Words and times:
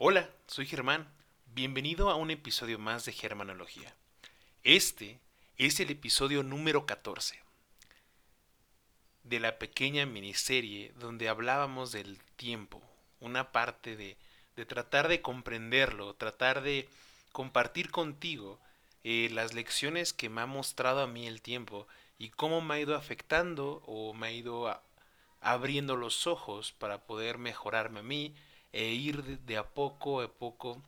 Hola, 0.00 0.30
soy 0.46 0.64
Germán. 0.64 1.08
Bienvenido 1.56 2.08
a 2.08 2.14
un 2.14 2.30
episodio 2.30 2.78
más 2.78 3.04
de 3.04 3.10
Germanología. 3.10 3.92
Este 4.62 5.18
es 5.56 5.80
el 5.80 5.90
episodio 5.90 6.44
número 6.44 6.86
14 6.86 7.42
de 9.24 9.40
la 9.40 9.58
pequeña 9.58 10.06
miniserie 10.06 10.92
donde 11.00 11.28
hablábamos 11.28 11.90
del 11.90 12.20
tiempo, 12.36 12.80
una 13.18 13.50
parte 13.50 13.96
de, 13.96 14.16
de 14.54 14.64
tratar 14.66 15.08
de 15.08 15.20
comprenderlo, 15.20 16.14
tratar 16.14 16.62
de 16.62 16.88
compartir 17.32 17.90
contigo 17.90 18.60
eh, 19.02 19.28
las 19.32 19.52
lecciones 19.52 20.12
que 20.12 20.28
me 20.28 20.42
ha 20.42 20.46
mostrado 20.46 21.00
a 21.02 21.08
mí 21.08 21.26
el 21.26 21.42
tiempo 21.42 21.88
y 22.20 22.28
cómo 22.28 22.60
me 22.60 22.74
ha 22.74 22.80
ido 22.80 22.94
afectando 22.94 23.82
o 23.84 24.14
me 24.14 24.28
ha 24.28 24.30
ido 24.30 24.80
abriendo 25.40 25.96
los 25.96 26.28
ojos 26.28 26.70
para 26.70 26.98
poder 26.98 27.38
mejorarme 27.38 27.98
a 27.98 28.04
mí 28.04 28.32
e 28.72 28.86
ir 28.86 29.22
de, 29.22 29.56
a 29.56 29.64
poco 29.68 30.20
a 30.20 30.28
poco 30.28 30.82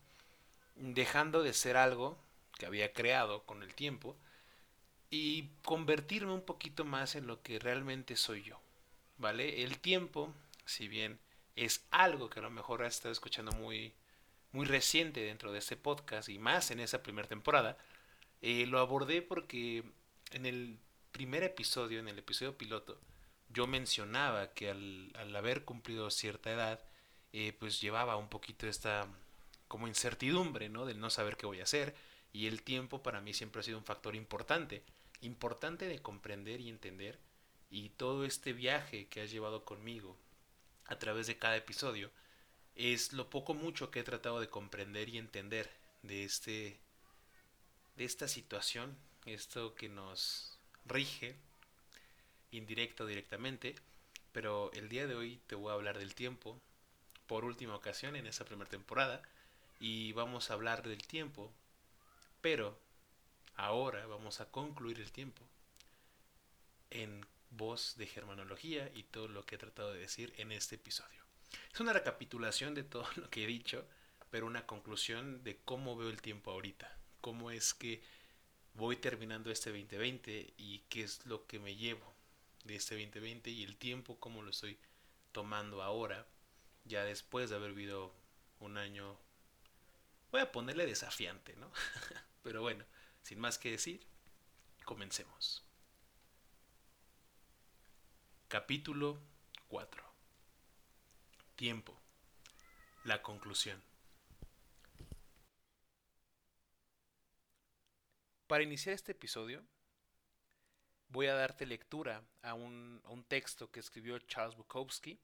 dejando 0.76 1.42
de 1.42 1.52
ser 1.52 1.76
algo 1.76 2.18
que 2.58 2.66
había 2.66 2.92
creado 2.92 3.42
con 3.44 3.62
el 3.62 3.74
tiempo 3.74 4.16
y 5.10 5.48
convertirme 5.64 6.32
un 6.32 6.42
poquito 6.42 6.84
más 6.84 7.14
en 7.16 7.26
lo 7.26 7.42
que 7.42 7.58
realmente 7.58 8.16
soy 8.16 8.42
yo. 8.42 8.60
¿Vale? 9.18 9.62
El 9.64 9.78
tiempo, 9.78 10.32
si 10.64 10.88
bien 10.88 11.18
es 11.56 11.84
algo 11.90 12.30
que 12.30 12.38
a 12.38 12.42
lo 12.42 12.50
mejor 12.50 12.82
has 12.82 12.94
estado 12.94 13.12
escuchando 13.12 13.52
muy, 13.52 13.92
muy 14.52 14.66
reciente 14.66 15.20
dentro 15.20 15.52
de 15.52 15.58
este 15.58 15.76
podcast 15.76 16.28
y 16.28 16.38
más 16.38 16.70
en 16.70 16.80
esa 16.80 17.02
primera 17.02 17.28
temporada, 17.28 17.76
eh, 18.40 18.66
lo 18.66 18.78
abordé 18.78 19.20
porque 19.20 19.84
en 20.32 20.46
el 20.46 20.78
primer 21.12 21.42
episodio, 21.42 21.98
en 21.98 22.08
el 22.08 22.18
episodio 22.18 22.56
piloto, 22.56 22.98
yo 23.50 23.66
mencionaba 23.66 24.52
que 24.54 24.70
al, 24.70 25.12
al 25.16 25.34
haber 25.34 25.64
cumplido 25.64 26.10
cierta 26.10 26.52
edad, 26.52 26.80
eh, 27.32 27.52
pues 27.58 27.80
llevaba 27.80 28.16
un 28.16 28.28
poquito 28.28 28.66
esta 28.66 29.06
como 29.68 29.86
incertidumbre, 29.86 30.68
¿no? 30.68 30.84
Del 30.84 31.00
no 31.00 31.10
saber 31.10 31.36
qué 31.36 31.46
voy 31.46 31.60
a 31.60 31.64
hacer. 31.64 31.94
Y 32.32 32.46
el 32.46 32.62
tiempo 32.62 33.02
para 33.02 33.20
mí 33.20 33.34
siempre 33.34 33.60
ha 33.60 33.64
sido 33.64 33.78
un 33.78 33.84
factor 33.84 34.16
importante. 34.16 34.82
Importante 35.20 35.86
de 35.86 36.02
comprender 36.02 36.60
y 36.60 36.68
entender. 36.68 37.18
Y 37.70 37.90
todo 37.90 38.24
este 38.24 38.52
viaje 38.52 39.06
que 39.08 39.22
has 39.22 39.30
llevado 39.30 39.64
conmigo 39.64 40.16
a 40.86 40.98
través 40.98 41.28
de 41.28 41.38
cada 41.38 41.56
episodio 41.56 42.10
es 42.74 43.12
lo 43.12 43.30
poco 43.30 43.54
mucho 43.54 43.90
que 43.90 44.00
he 44.00 44.04
tratado 44.04 44.40
de 44.40 44.48
comprender 44.48 45.08
y 45.08 45.18
entender 45.18 45.70
de 46.02 46.24
este 46.24 46.80
de 47.96 48.04
esta 48.04 48.28
situación, 48.28 48.96
esto 49.26 49.74
que 49.74 49.88
nos 49.88 50.58
rige 50.86 51.36
indirecto 52.50 53.04
o 53.04 53.06
directamente, 53.06 53.74
pero 54.32 54.72
el 54.72 54.88
día 54.88 55.06
de 55.06 55.14
hoy 55.14 55.40
te 55.46 55.54
voy 55.54 55.70
a 55.70 55.74
hablar 55.74 55.98
del 55.98 56.14
tiempo 56.14 56.60
por 57.30 57.44
última 57.44 57.76
ocasión 57.76 58.16
en 58.16 58.26
esa 58.26 58.44
primera 58.44 58.68
temporada 58.68 59.22
y 59.78 60.10
vamos 60.14 60.50
a 60.50 60.54
hablar 60.54 60.82
del 60.82 61.06
tiempo, 61.06 61.52
pero 62.40 62.76
ahora 63.54 64.04
vamos 64.06 64.40
a 64.40 64.50
concluir 64.50 64.98
el 64.98 65.12
tiempo 65.12 65.40
en 66.90 67.24
voz 67.50 67.94
de 67.96 68.08
germanología 68.08 68.90
y 68.96 69.04
todo 69.04 69.28
lo 69.28 69.46
que 69.46 69.54
he 69.54 69.58
tratado 69.58 69.92
de 69.92 70.00
decir 70.00 70.34
en 70.38 70.50
este 70.50 70.74
episodio. 70.74 71.22
Es 71.72 71.78
una 71.78 71.92
recapitulación 71.92 72.74
de 72.74 72.82
todo 72.82 73.06
lo 73.14 73.30
que 73.30 73.44
he 73.44 73.46
dicho, 73.46 73.86
pero 74.32 74.48
una 74.48 74.66
conclusión 74.66 75.44
de 75.44 75.56
cómo 75.64 75.94
veo 75.94 76.10
el 76.10 76.20
tiempo 76.20 76.50
ahorita, 76.50 76.92
cómo 77.20 77.52
es 77.52 77.74
que 77.74 78.02
voy 78.74 78.96
terminando 78.96 79.52
este 79.52 79.70
2020 79.70 80.54
y 80.58 80.80
qué 80.88 81.04
es 81.04 81.24
lo 81.26 81.46
que 81.46 81.60
me 81.60 81.76
llevo 81.76 82.12
de 82.64 82.74
este 82.74 82.96
2020 82.96 83.50
y 83.50 83.62
el 83.62 83.76
tiempo, 83.76 84.18
cómo 84.18 84.42
lo 84.42 84.50
estoy 84.50 84.76
tomando 85.30 85.84
ahora, 85.84 86.26
ya 86.84 87.04
después 87.04 87.50
de 87.50 87.56
haber 87.56 87.72
vivido 87.72 88.12
un 88.58 88.76
año 88.78 89.18
Voy 90.30 90.40
a 90.40 90.52
ponerle 90.52 90.86
desafiante, 90.86 91.56
¿no? 91.56 91.70
Pero 92.42 92.62
bueno, 92.62 92.84
sin 93.22 93.40
más 93.40 93.58
que 93.58 93.72
decir, 93.72 94.06
comencemos. 94.84 95.64
Capítulo 98.48 99.18
4. 99.68 100.04
Tiempo. 101.56 102.00
La 103.04 103.22
conclusión. 103.22 103.82
Para 108.46 108.62
iniciar 108.62 108.94
este 108.94 109.12
episodio, 109.12 109.64
voy 111.08 111.26
a 111.26 111.34
darte 111.34 111.66
lectura 111.66 112.24
a 112.42 112.54
un, 112.54 113.00
a 113.04 113.10
un 113.10 113.24
texto 113.24 113.70
que 113.70 113.80
escribió 113.80 114.18
Charles 114.20 114.56
Bukowski. 114.56 115.20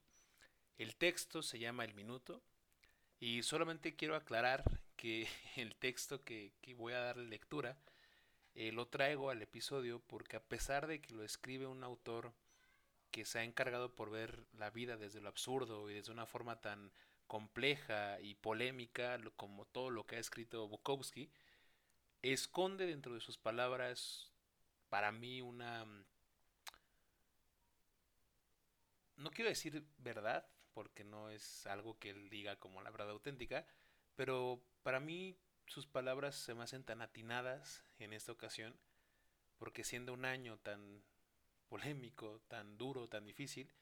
El 0.78 0.94
texto 0.96 1.42
se 1.42 1.58
llama 1.58 1.84
El 1.84 1.94
Minuto 1.94 2.42
y 3.18 3.42
solamente 3.42 3.96
quiero 3.96 4.14
aclarar 4.14 4.62
que 4.96 5.26
el 5.56 5.74
texto 5.74 6.22
que, 6.22 6.52
voy 6.76 6.92
a 6.92 7.00
darle 7.00 7.28
lectura 7.28 7.78
eh, 8.54 8.72
lo 8.72 8.86
traigo 8.86 9.30
al 9.30 9.40
episodio 9.40 10.02
porque 10.06 10.36
a 10.36 10.42
pesar 10.42 10.86
de 10.86 11.00
que 11.00 11.14
lo 11.14 11.24
escribe 11.24 11.66
un 11.66 11.82
autor 11.82 12.32
que 13.10 13.24
se 13.24 13.38
ha 13.38 13.44
encargado 13.44 13.94
por 13.94 14.10
ver 14.10 14.44
la 14.52 14.70
vida 14.70 14.96
desde 14.96 15.20
lo 15.20 15.28
absurdo 15.28 15.88
y 15.90 15.94
desde 15.94 16.12
una 16.12 16.26
forma 16.26 16.60
tan 16.60 16.92
compleja 17.26 18.20
y 18.20 18.34
polémica 18.34 19.18
como 19.36 19.64
todo 19.64 19.90
lo 19.90 20.06
que 20.06 20.16
ha 20.16 20.20
escrito 20.20 20.68
Bukowski, 20.68 21.30
esconde 22.22 22.86
dentro 22.86 23.14
de 23.14 23.20
sus 23.20 23.38
palabras 23.38 24.30
para 24.90 25.12
mí 25.12 25.40
una... 25.40 25.86
No 29.16 29.30
quiero 29.30 29.48
decir 29.48 29.82
verdad, 29.96 30.46
porque 30.76 31.04
no 31.04 31.30
es 31.30 31.66
algo 31.66 31.98
que 31.98 32.10
él 32.10 32.28
diga 32.28 32.56
como 32.56 32.82
la 32.82 32.90
verdad 32.90 33.08
auténtica, 33.08 33.66
pero 34.14 34.60
para 34.82 35.00
mí 35.00 35.34
sus 35.66 35.86
palabras 35.86 36.34
se 36.34 36.54
me 36.54 36.64
hacen 36.64 36.84
tan 36.84 37.00
atinadas 37.00 37.82
en 37.98 38.12
esta 38.12 38.30
ocasión, 38.30 38.78
porque 39.56 39.84
siendo 39.84 40.12
un 40.12 40.26
año 40.26 40.58
tan 40.58 41.02
polémico, 41.70 42.42
tan 42.48 42.76
duro, 42.76 43.08
tan 43.08 43.24
difícil, 43.24 43.72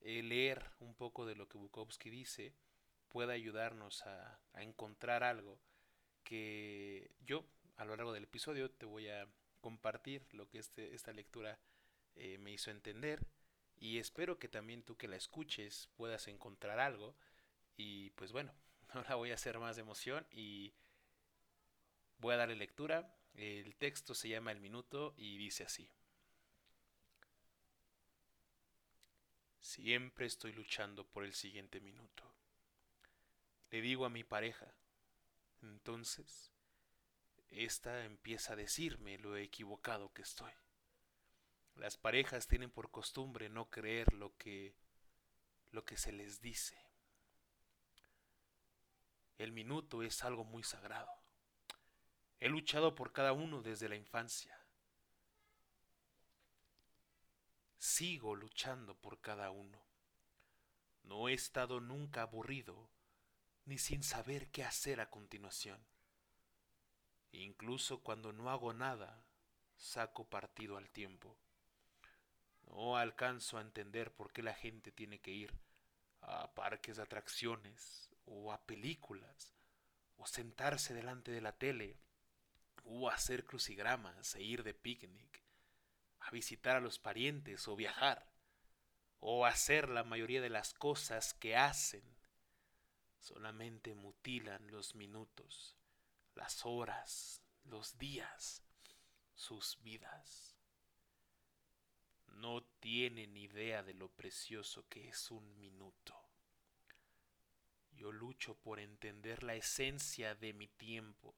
leer 0.00 0.64
un 0.78 0.94
poco 0.94 1.26
de 1.26 1.34
lo 1.34 1.46
que 1.46 1.58
Bukowski 1.58 2.08
dice 2.08 2.54
puede 3.10 3.34
ayudarnos 3.34 4.06
a, 4.06 4.40
encontrar 4.54 5.22
algo 5.22 5.60
que 6.24 7.10
yo 7.20 7.44
a 7.76 7.84
lo 7.84 7.96
largo 7.96 8.14
del 8.14 8.24
episodio 8.24 8.70
te 8.70 8.86
voy 8.86 9.10
a 9.10 9.28
compartir 9.60 10.26
lo 10.32 10.48
que 10.48 10.58
este, 10.58 10.94
esta 10.94 11.12
lectura 11.12 11.58
eh, 12.14 12.38
me 12.38 12.50
hizo 12.50 12.70
entender 12.70 13.26
y 13.80 13.98
espero 13.98 14.38
que 14.38 14.48
también 14.48 14.82
tú 14.82 14.96
que 14.96 15.08
la 15.08 15.16
escuches 15.16 15.88
puedas 15.96 16.28
encontrar 16.28 16.78
algo 16.78 17.16
y 17.76 18.10
pues 18.10 18.30
bueno, 18.30 18.52
no 18.94 19.02
la 19.02 19.14
voy 19.14 19.30
a 19.30 19.34
hacer 19.34 19.58
más 19.58 19.76
de 19.76 19.82
emoción 19.82 20.26
y 20.30 20.74
voy 22.18 22.34
a 22.34 22.38
darle 22.38 22.56
lectura. 22.56 23.16
El 23.34 23.74
texto 23.76 24.14
se 24.14 24.28
llama 24.28 24.52
El 24.52 24.60
Minuto 24.60 25.14
y 25.16 25.38
dice 25.38 25.64
así. 25.64 25.88
Siempre 29.60 30.26
estoy 30.26 30.52
luchando 30.52 31.06
por 31.06 31.24
el 31.24 31.32
siguiente 31.32 31.80
minuto. 31.80 32.24
Le 33.70 33.80
digo 33.80 34.04
a 34.04 34.10
mi 34.10 34.24
pareja, 34.24 34.74
entonces, 35.62 36.50
esta 37.50 38.04
empieza 38.04 38.54
a 38.54 38.56
decirme 38.56 39.18
lo 39.18 39.36
equivocado 39.36 40.12
que 40.12 40.22
estoy. 40.22 40.52
Las 41.76 41.96
parejas 41.96 42.46
tienen 42.46 42.70
por 42.70 42.90
costumbre 42.90 43.48
no 43.48 43.70
creer 43.70 44.12
lo 44.12 44.36
que 44.36 44.74
lo 45.72 45.84
que 45.84 45.96
se 45.96 46.12
les 46.12 46.40
dice. 46.40 46.76
El 49.38 49.52
minuto 49.52 50.02
es 50.02 50.24
algo 50.24 50.44
muy 50.44 50.62
sagrado. 50.62 51.10
He 52.40 52.48
luchado 52.48 52.94
por 52.94 53.12
cada 53.12 53.32
uno 53.32 53.62
desde 53.62 53.88
la 53.88 53.96
infancia. 53.96 54.58
Sigo 57.78 58.34
luchando 58.34 58.94
por 58.94 59.20
cada 59.20 59.50
uno. 59.50 59.80
No 61.04 61.28
he 61.28 61.32
estado 61.32 61.80
nunca 61.80 62.22
aburrido 62.22 62.90
ni 63.64 63.78
sin 63.78 64.02
saber 64.02 64.50
qué 64.50 64.64
hacer 64.64 65.00
a 65.00 65.10
continuación. 65.10 65.80
Incluso 67.32 68.02
cuando 68.02 68.32
no 68.32 68.50
hago 68.50 68.72
nada, 68.72 69.24
saco 69.76 70.28
partido 70.28 70.76
al 70.76 70.90
tiempo. 70.90 71.38
No 72.70 72.96
alcanzo 72.96 73.58
a 73.58 73.62
entender 73.62 74.12
por 74.12 74.32
qué 74.32 74.42
la 74.42 74.54
gente 74.54 74.92
tiene 74.92 75.20
que 75.20 75.32
ir 75.32 75.52
a 76.20 76.54
parques 76.54 76.96
de 76.96 77.02
atracciones 77.02 78.10
o 78.26 78.52
a 78.52 78.64
películas 78.64 79.54
o 80.16 80.26
sentarse 80.26 80.94
delante 80.94 81.32
de 81.32 81.40
la 81.40 81.52
tele 81.52 81.98
o 82.84 83.10
hacer 83.10 83.44
crucigramas 83.44 84.34
e 84.36 84.42
ir 84.42 84.62
de 84.62 84.74
picnic, 84.74 85.42
a 86.20 86.30
visitar 86.30 86.76
a 86.76 86.80
los 86.80 86.98
parientes 86.98 87.66
o 87.66 87.76
viajar 87.76 88.30
o 89.18 89.46
hacer 89.46 89.88
la 89.88 90.04
mayoría 90.04 90.40
de 90.40 90.50
las 90.50 90.72
cosas 90.72 91.34
que 91.34 91.56
hacen. 91.56 92.04
Solamente 93.18 93.94
mutilan 93.94 94.70
los 94.70 94.94
minutos, 94.94 95.76
las 96.34 96.64
horas, 96.64 97.42
los 97.64 97.98
días, 97.98 98.62
sus 99.34 99.82
vidas 99.82 100.59
no 102.36 102.62
tienen 102.80 103.36
idea 103.36 103.82
de 103.82 103.94
lo 103.94 104.08
precioso 104.08 104.86
que 104.88 105.08
es 105.08 105.30
un 105.30 105.58
minuto. 105.58 106.14
Yo 107.92 108.12
lucho 108.12 108.54
por 108.54 108.80
entender 108.80 109.42
la 109.42 109.54
esencia 109.54 110.34
de 110.34 110.52
mi 110.52 110.68
tiempo. 110.68 111.34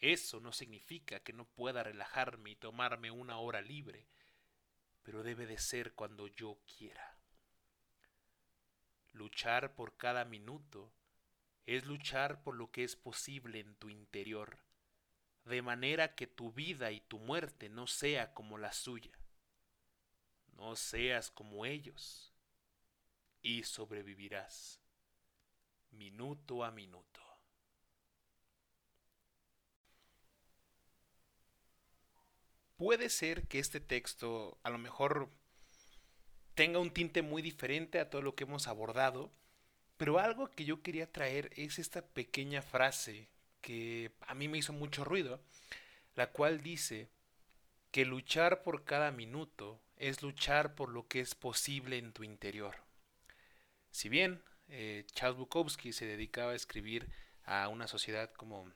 Eso 0.00 0.40
no 0.40 0.52
significa 0.52 1.20
que 1.20 1.32
no 1.32 1.46
pueda 1.46 1.82
relajarme 1.82 2.50
y 2.50 2.56
tomarme 2.56 3.10
una 3.10 3.38
hora 3.38 3.62
libre, 3.62 4.06
pero 5.02 5.22
debe 5.22 5.46
de 5.46 5.58
ser 5.58 5.94
cuando 5.94 6.26
yo 6.26 6.58
quiera. 6.66 7.18
Luchar 9.12 9.74
por 9.74 9.96
cada 9.96 10.24
minuto 10.24 10.92
es 11.66 11.86
luchar 11.86 12.42
por 12.42 12.54
lo 12.56 12.70
que 12.70 12.84
es 12.84 12.96
posible 12.96 13.60
en 13.60 13.74
tu 13.76 13.88
interior, 13.88 14.58
de 15.44 15.62
manera 15.62 16.14
que 16.14 16.26
tu 16.26 16.52
vida 16.52 16.90
y 16.90 17.00
tu 17.00 17.18
muerte 17.18 17.68
no 17.68 17.86
sea 17.86 18.34
como 18.34 18.58
la 18.58 18.72
suya. 18.72 19.12
No 20.56 20.76
seas 20.76 21.30
como 21.30 21.66
ellos 21.66 22.32
y 23.42 23.62
sobrevivirás 23.64 24.80
minuto 25.90 26.64
a 26.64 26.70
minuto. 26.70 27.20
Puede 32.76 33.08
ser 33.08 33.46
que 33.46 33.60
este 33.60 33.80
texto 33.80 34.58
a 34.62 34.70
lo 34.70 34.78
mejor 34.78 35.30
tenga 36.54 36.78
un 36.78 36.92
tinte 36.92 37.22
muy 37.22 37.40
diferente 37.40 38.00
a 38.00 38.10
todo 38.10 38.22
lo 38.22 38.34
que 38.34 38.44
hemos 38.44 38.66
abordado, 38.66 39.32
pero 39.96 40.18
algo 40.18 40.50
que 40.50 40.64
yo 40.64 40.82
quería 40.82 41.10
traer 41.10 41.50
es 41.56 41.78
esta 41.78 42.04
pequeña 42.04 42.62
frase 42.62 43.28
que 43.60 44.12
a 44.20 44.34
mí 44.34 44.48
me 44.48 44.58
hizo 44.58 44.72
mucho 44.72 45.04
ruido, 45.04 45.40
la 46.16 46.30
cual 46.32 46.62
dice 46.62 47.08
que 47.90 48.04
luchar 48.04 48.62
por 48.62 48.84
cada 48.84 49.12
minuto 49.12 49.80
es 49.96 50.22
luchar 50.22 50.74
por 50.74 50.90
lo 50.90 51.06
que 51.06 51.20
es 51.20 51.34
posible 51.34 51.98
en 51.98 52.12
tu 52.12 52.24
interior. 52.24 52.76
Si 53.90 54.08
bien 54.08 54.42
eh, 54.68 55.04
Charles 55.12 55.38
Bukowski 55.38 55.92
se 55.92 56.06
dedicaba 56.06 56.52
a 56.52 56.56
escribir 56.56 57.08
a 57.44 57.68
una 57.68 57.86
sociedad 57.86 58.32
como 58.32 58.70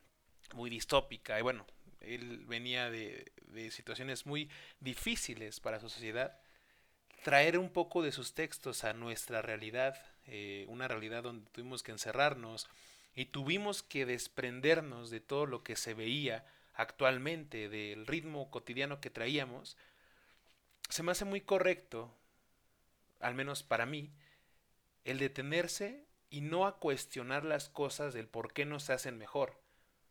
muy 0.54 0.70
distópica, 0.70 1.38
y 1.38 1.42
bueno, 1.42 1.66
él 2.00 2.44
venía 2.46 2.90
de, 2.90 3.30
situaciones 3.70 4.26
muy 4.26 4.48
difíciles 4.80 5.60
para 5.60 5.80
su 5.80 5.88
sociedad, 5.88 6.38
traer 7.24 7.58
un 7.58 7.70
poco 7.70 8.02
de 8.02 8.12
sus 8.12 8.34
textos 8.34 8.84
a 8.84 8.92
nuestra 8.92 9.42
realidad, 9.42 10.00
eh, 10.26 10.64
una 10.68 10.86
realidad 10.86 11.24
donde 11.24 11.50
tuvimos 11.50 11.82
que 11.82 11.92
encerrarnos 11.92 12.68
y 13.14 13.26
tuvimos 13.26 13.82
que 13.82 14.06
desprendernos 14.06 15.10
de 15.10 15.20
todo 15.20 15.46
lo 15.46 15.64
que 15.64 15.74
se 15.74 15.94
veía 15.94 16.46
actualmente, 16.74 17.68
del 17.68 18.06
ritmo 18.06 18.50
cotidiano 18.50 19.00
que 19.00 19.10
traíamos, 19.10 19.76
se 20.88 21.02
me 21.02 21.12
hace 21.12 21.24
muy 21.24 21.40
correcto, 21.40 22.14
al 23.20 23.34
menos 23.34 23.62
para 23.62 23.86
mí, 23.86 24.12
el 25.04 25.18
detenerse 25.18 26.06
y 26.30 26.40
no 26.40 26.66
a 26.66 26.78
cuestionar 26.78 27.44
las 27.44 27.68
cosas 27.68 28.14
del 28.14 28.28
por 28.28 28.52
qué 28.52 28.64
no 28.64 28.80
se 28.80 28.92
hacen 28.92 29.18
mejor, 29.18 29.60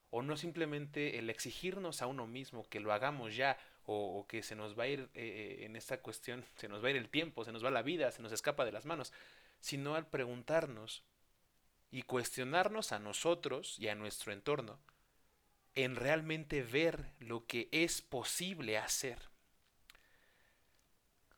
o 0.09 0.21
no 0.21 0.37
simplemente 0.37 1.19
el 1.19 1.29
exigirnos 1.29 2.01
a 2.01 2.07
uno 2.07 2.27
mismo 2.27 2.67
que 2.69 2.79
lo 2.79 2.93
hagamos 2.93 3.35
ya, 3.35 3.57
o, 3.89 4.25
que 4.27 4.43
se 4.43 4.55
nos 4.55 4.77
va 4.77 4.83
a 4.83 4.87
ir 4.87 5.09
eh, 5.13 5.59
eh, 5.61 5.65
en 5.65 5.77
esta 5.77 6.01
cuestión, 6.01 6.43
se 6.55 6.67
nos 6.67 6.83
va 6.83 6.87
a 6.87 6.91
ir 6.91 6.97
el 6.97 7.09
tiempo, 7.09 7.45
se 7.45 7.51
nos 7.51 7.63
va 7.63 7.71
la 7.71 7.81
vida, 7.81 8.11
se 8.11 8.21
nos 8.21 8.31
escapa 8.31 8.65
de 8.65 8.71
las 8.71 8.85
manos, 8.85 9.13
sino 9.59 9.95
al 9.95 10.07
preguntarnos 10.07 11.03
y 11.89 12.01
cuestionarnos 12.01 12.91
a 12.91 12.99
nosotros 12.99 13.79
y 13.79 13.87
a 13.87 13.95
nuestro 13.95 14.33
entorno 14.33 14.79
en 15.77 15.95
realmente 15.95 16.63
ver 16.63 17.11
lo 17.19 17.45
que 17.45 17.69
es 17.71 18.01
posible 18.01 18.79
hacer. 18.79 19.19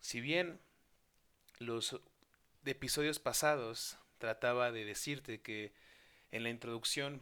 Si 0.01 0.21
bien 0.21 0.59
los 1.59 1.99
episodios 2.65 3.19
pasados 3.19 3.97
trataba 4.17 4.71
de 4.71 4.85
decirte 4.85 5.41
que 5.41 5.73
en 6.31 6.43
la 6.43 6.49
introducción 6.49 7.21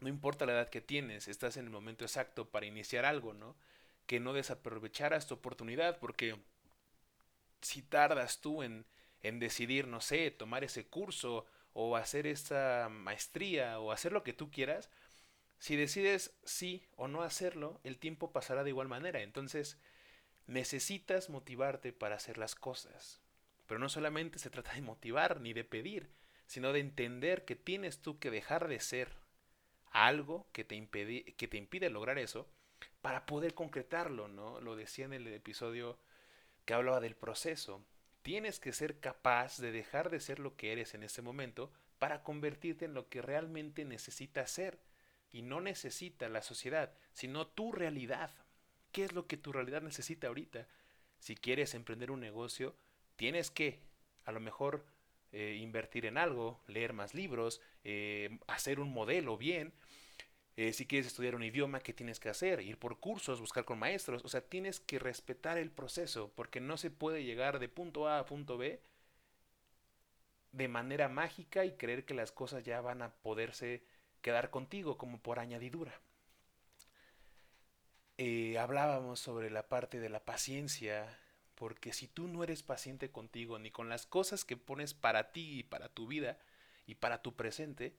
no 0.00 0.08
importa 0.08 0.46
la 0.46 0.52
edad 0.52 0.70
que 0.70 0.80
tienes, 0.80 1.28
estás 1.28 1.56
en 1.56 1.66
el 1.66 1.70
momento 1.70 2.04
exacto 2.04 2.48
para 2.50 2.66
iniciar 2.66 3.04
algo, 3.04 3.34
¿no? 3.34 3.56
Que 4.06 4.20
no 4.20 4.32
desaprovecharas 4.32 5.26
tu 5.26 5.34
oportunidad 5.34 5.98
porque 5.98 6.36
si 7.60 7.82
tardas 7.82 8.40
tú 8.40 8.62
en, 8.62 8.86
en 9.22 9.38
decidir, 9.38 9.86
no 9.86 10.00
sé, 10.00 10.30
tomar 10.30 10.64
ese 10.64 10.86
curso 10.86 11.46
o 11.72 11.96
hacer 11.96 12.26
esta 12.26 12.88
maestría 12.90 13.78
o 13.80 13.92
hacer 13.92 14.12
lo 14.12 14.22
que 14.24 14.32
tú 14.32 14.50
quieras, 14.50 14.90
si 15.58 15.76
decides 15.76 16.32
sí 16.44 16.84
o 16.96 17.08
no 17.08 17.22
hacerlo, 17.22 17.80
el 17.84 17.98
tiempo 17.98 18.32
pasará 18.32 18.64
de 18.64 18.70
igual 18.70 18.88
manera. 18.88 19.22
Entonces, 19.22 19.78
necesitas 20.50 21.30
motivarte 21.30 21.92
para 21.92 22.16
hacer 22.16 22.36
las 22.36 22.56
cosas. 22.56 23.20
Pero 23.68 23.78
no 23.78 23.88
solamente 23.88 24.40
se 24.40 24.50
trata 24.50 24.74
de 24.74 24.82
motivar 24.82 25.40
ni 25.40 25.52
de 25.52 25.62
pedir, 25.62 26.10
sino 26.46 26.72
de 26.72 26.80
entender 26.80 27.44
que 27.44 27.54
tienes 27.54 28.02
tú 28.02 28.18
que 28.18 28.32
dejar 28.32 28.66
de 28.66 28.80
ser 28.80 29.12
algo 29.92 30.48
que 30.52 30.64
te, 30.64 30.74
impide, 30.74 31.22
que 31.36 31.46
te 31.46 31.56
impide 31.56 31.88
lograr 31.88 32.18
eso 32.18 32.48
para 33.00 33.26
poder 33.26 33.54
concretarlo, 33.54 34.26
¿no? 34.26 34.60
Lo 34.60 34.74
decía 34.74 35.04
en 35.04 35.12
el 35.12 35.28
episodio 35.28 35.98
que 36.64 36.74
hablaba 36.74 36.98
del 36.98 37.14
proceso. 37.14 37.84
Tienes 38.22 38.58
que 38.58 38.72
ser 38.72 38.98
capaz 38.98 39.58
de 39.58 39.70
dejar 39.70 40.10
de 40.10 40.18
ser 40.18 40.40
lo 40.40 40.56
que 40.56 40.72
eres 40.72 40.94
en 40.94 41.04
ese 41.04 41.22
momento 41.22 41.72
para 42.00 42.24
convertirte 42.24 42.86
en 42.86 42.94
lo 42.94 43.08
que 43.08 43.22
realmente 43.22 43.84
necesitas 43.84 44.50
ser. 44.50 44.80
Y 45.30 45.42
no 45.42 45.60
necesita 45.60 46.28
la 46.28 46.42
sociedad, 46.42 46.92
sino 47.12 47.46
tu 47.46 47.70
realidad. 47.70 48.32
¿Qué 48.92 49.04
es 49.04 49.12
lo 49.12 49.26
que 49.26 49.36
tu 49.36 49.52
realidad 49.52 49.82
necesita 49.82 50.28
ahorita? 50.28 50.66
Si 51.18 51.36
quieres 51.36 51.74
emprender 51.74 52.10
un 52.10 52.20
negocio, 52.20 52.74
tienes 53.16 53.50
que, 53.50 53.80
a 54.24 54.32
lo 54.32 54.40
mejor, 54.40 54.84
eh, 55.32 55.58
invertir 55.60 56.06
en 56.06 56.18
algo, 56.18 56.60
leer 56.66 56.92
más 56.92 57.14
libros, 57.14 57.60
eh, 57.84 58.38
hacer 58.48 58.80
un 58.80 58.92
modelo 58.92 59.36
bien. 59.36 59.72
Eh, 60.56 60.72
si 60.72 60.86
quieres 60.86 61.06
estudiar 61.06 61.34
un 61.34 61.44
idioma, 61.44 61.80
¿qué 61.80 61.92
tienes 61.92 62.20
que 62.20 62.28
hacer? 62.28 62.60
Ir 62.60 62.78
por 62.78 62.98
cursos, 62.98 63.40
buscar 63.40 63.64
con 63.64 63.78
maestros. 63.78 64.24
O 64.24 64.28
sea, 64.28 64.40
tienes 64.42 64.80
que 64.80 64.98
respetar 64.98 65.58
el 65.58 65.70
proceso 65.70 66.32
porque 66.34 66.60
no 66.60 66.76
se 66.76 66.90
puede 66.90 67.24
llegar 67.24 67.58
de 67.58 67.68
punto 67.68 68.08
A 68.08 68.18
a 68.18 68.26
punto 68.26 68.58
B 68.58 68.80
de 70.52 70.68
manera 70.68 71.08
mágica 71.08 71.64
y 71.64 71.72
creer 71.76 72.04
que 72.04 72.14
las 72.14 72.32
cosas 72.32 72.64
ya 72.64 72.80
van 72.80 73.02
a 73.02 73.14
poderse 73.14 73.82
quedar 74.20 74.50
contigo 74.50 74.98
como 74.98 75.20
por 75.20 75.38
añadidura. 75.38 76.00
Hablábamos 78.58 79.20
sobre 79.20 79.50
la 79.50 79.68
parte 79.68 80.00
de 80.00 80.08
la 80.08 80.24
paciencia, 80.24 81.18
porque 81.54 81.92
si 81.92 82.06
tú 82.06 82.28
no 82.28 82.42
eres 82.44 82.62
paciente 82.62 83.10
contigo 83.10 83.58
ni 83.58 83.70
con 83.70 83.88
las 83.88 84.06
cosas 84.06 84.44
que 84.44 84.56
pones 84.56 84.94
para 84.94 85.32
ti 85.32 85.60
y 85.60 85.62
para 85.62 85.88
tu 85.88 86.06
vida 86.06 86.38
y 86.86 86.96
para 86.96 87.22
tu 87.22 87.34
presente, 87.34 87.96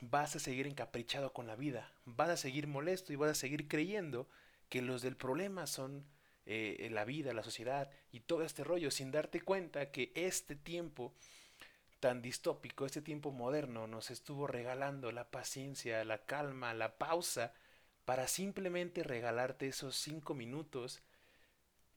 vas 0.00 0.34
a 0.36 0.40
seguir 0.40 0.66
encaprichado 0.66 1.32
con 1.32 1.46
la 1.46 1.56
vida, 1.56 1.92
vas 2.04 2.30
a 2.30 2.36
seguir 2.36 2.66
molesto 2.66 3.12
y 3.12 3.16
vas 3.16 3.30
a 3.30 3.34
seguir 3.34 3.68
creyendo 3.68 4.28
que 4.68 4.82
los 4.82 5.02
del 5.02 5.16
problema 5.16 5.66
son 5.66 6.06
eh, 6.46 6.88
la 6.90 7.04
vida, 7.04 7.34
la 7.34 7.42
sociedad 7.42 7.90
y 8.12 8.20
todo 8.20 8.44
este 8.44 8.64
rollo, 8.64 8.90
sin 8.90 9.10
darte 9.10 9.40
cuenta 9.40 9.90
que 9.90 10.10
este 10.14 10.56
tiempo 10.56 11.14
tan 12.00 12.22
distópico, 12.22 12.86
este 12.86 13.02
tiempo 13.02 13.30
moderno 13.30 13.86
nos 13.86 14.10
estuvo 14.10 14.46
regalando 14.46 15.12
la 15.12 15.30
paciencia, 15.30 16.02
la 16.04 16.24
calma, 16.24 16.72
la 16.72 16.96
pausa, 16.96 17.52
para 18.04 18.28
simplemente 18.28 19.02
regalarte 19.02 19.68
esos 19.68 19.96
cinco 19.96 20.34
minutos 20.34 21.02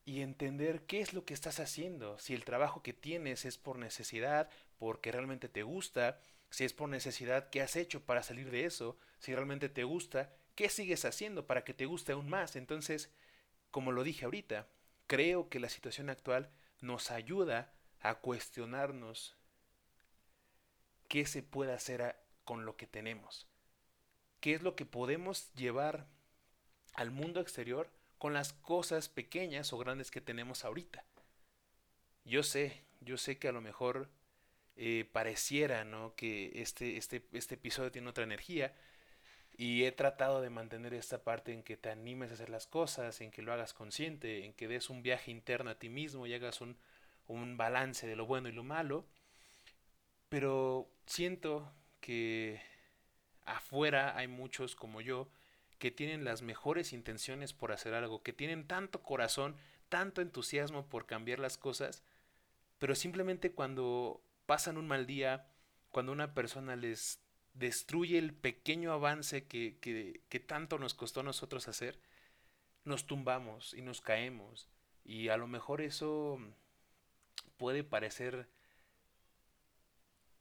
y 0.05 0.21
entender 0.21 0.85
qué 0.85 1.01
es 1.01 1.13
lo 1.13 1.25
que 1.25 1.33
estás 1.33 1.59
haciendo, 1.59 2.19
si 2.19 2.33
el 2.33 2.43
trabajo 2.43 2.83
que 2.83 2.93
tienes 2.93 3.45
es 3.45 3.57
por 3.57 3.77
necesidad, 3.77 4.49
porque 4.77 5.11
realmente 5.11 5.47
te 5.47 5.63
gusta, 5.63 6.19
si 6.49 6.65
es 6.65 6.73
por 6.73 6.89
necesidad, 6.89 7.49
qué 7.49 7.61
has 7.61 7.75
hecho 7.75 8.03
para 8.03 8.21
salir 8.21 8.51
de 8.51 8.65
eso, 8.65 8.97
si 9.19 9.33
realmente 9.33 9.69
te 9.69 9.83
gusta, 9.85 10.31
qué 10.55 10.69
sigues 10.69 11.05
haciendo 11.05 11.47
para 11.47 11.63
que 11.63 11.73
te 11.73 11.85
guste 11.85 12.11
aún 12.11 12.29
más. 12.29 12.55
Entonces, 12.55 13.09
como 13.71 13.91
lo 13.91 14.03
dije 14.03 14.25
ahorita, 14.25 14.67
creo 15.07 15.49
que 15.49 15.59
la 15.59 15.69
situación 15.69 16.09
actual 16.09 16.49
nos 16.81 17.11
ayuda 17.11 17.73
a 18.01 18.15
cuestionarnos 18.15 19.35
qué 21.07 21.25
se 21.25 21.43
puede 21.43 21.73
hacer 21.73 22.17
con 22.43 22.65
lo 22.65 22.75
que 22.75 22.87
tenemos, 22.87 23.47
qué 24.43 24.55
es 24.55 24.61
lo 24.61 24.75
que 24.75 24.85
podemos 24.85 25.53
llevar 25.53 26.05
al 26.95 27.11
mundo 27.11 27.39
exterior 27.39 27.89
con 28.17 28.33
las 28.33 28.51
cosas 28.51 29.07
pequeñas 29.07 29.71
o 29.71 29.77
grandes 29.77 30.11
que 30.11 30.19
tenemos 30.19 30.65
ahorita. 30.65 31.05
Yo 32.25 32.43
sé, 32.43 32.83
yo 32.99 33.17
sé 33.17 33.39
que 33.39 33.47
a 33.47 33.53
lo 33.53 33.61
mejor 33.61 34.09
eh, 34.75 35.09
pareciera 35.13 35.85
¿no? 35.85 36.13
que 36.15 36.61
este, 36.61 36.97
este, 36.97 37.25
este 37.31 37.55
episodio 37.55 37.93
tiene 37.93 38.09
otra 38.09 38.25
energía 38.25 38.75
y 39.55 39.85
he 39.85 39.93
tratado 39.93 40.41
de 40.41 40.49
mantener 40.49 40.93
esta 40.93 41.23
parte 41.23 41.53
en 41.53 41.63
que 41.63 41.77
te 41.77 41.89
animes 41.89 42.29
a 42.29 42.33
hacer 42.33 42.49
las 42.49 42.67
cosas, 42.67 43.21
en 43.21 43.31
que 43.31 43.43
lo 43.43 43.53
hagas 43.53 43.73
consciente, 43.73 44.43
en 44.43 44.51
que 44.51 44.67
des 44.67 44.89
un 44.89 45.03
viaje 45.03 45.31
interno 45.31 45.69
a 45.69 45.79
ti 45.79 45.87
mismo 45.87 46.27
y 46.27 46.33
hagas 46.33 46.59
un, 46.59 46.75
un 47.27 47.55
balance 47.55 48.07
de 48.07 48.17
lo 48.17 48.25
bueno 48.25 48.49
y 48.49 48.51
lo 48.51 48.65
malo, 48.65 49.05
pero 50.27 50.91
siento 51.05 51.71
que 52.01 52.72
afuera 53.45 54.17
hay 54.17 54.27
muchos 54.27 54.75
como 54.75 55.01
yo 55.01 55.29
que 55.79 55.91
tienen 55.91 56.23
las 56.23 56.41
mejores 56.41 56.93
intenciones 56.93 57.53
por 57.53 57.71
hacer 57.71 57.93
algo, 57.93 58.23
que 58.23 58.33
tienen 58.33 58.67
tanto 58.67 59.03
corazón, 59.03 59.55
tanto 59.89 60.21
entusiasmo 60.21 60.87
por 60.87 61.05
cambiar 61.05 61.39
las 61.39 61.57
cosas, 61.57 62.03
pero 62.79 62.95
simplemente 62.95 63.51
cuando 63.51 64.21
pasan 64.45 64.77
un 64.77 64.87
mal 64.87 65.05
día 65.05 65.47
cuando 65.93 66.11
una 66.11 66.33
persona 66.33 66.75
les 66.75 67.19
destruye 67.53 68.17
el 68.17 68.33
pequeño 68.33 68.91
avance 68.91 69.45
que, 69.45 69.77
que, 69.79 70.21
que 70.27 70.39
tanto 70.39 70.79
nos 70.79 70.95
costó 70.95 71.19
a 71.19 71.23
nosotros 71.23 71.67
hacer, 71.67 71.99
nos 72.83 73.05
tumbamos 73.05 73.75
y 73.75 73.81
nos 73.81 74.01
caemos. 74.01 74.67
Y 75.05 75.29
a 75.29 75.37
lo 75.37 75.47
mejor 75.47 75.81
eso 75.81 76.39
puede 77.57 77.83
parecer 77.83 78.49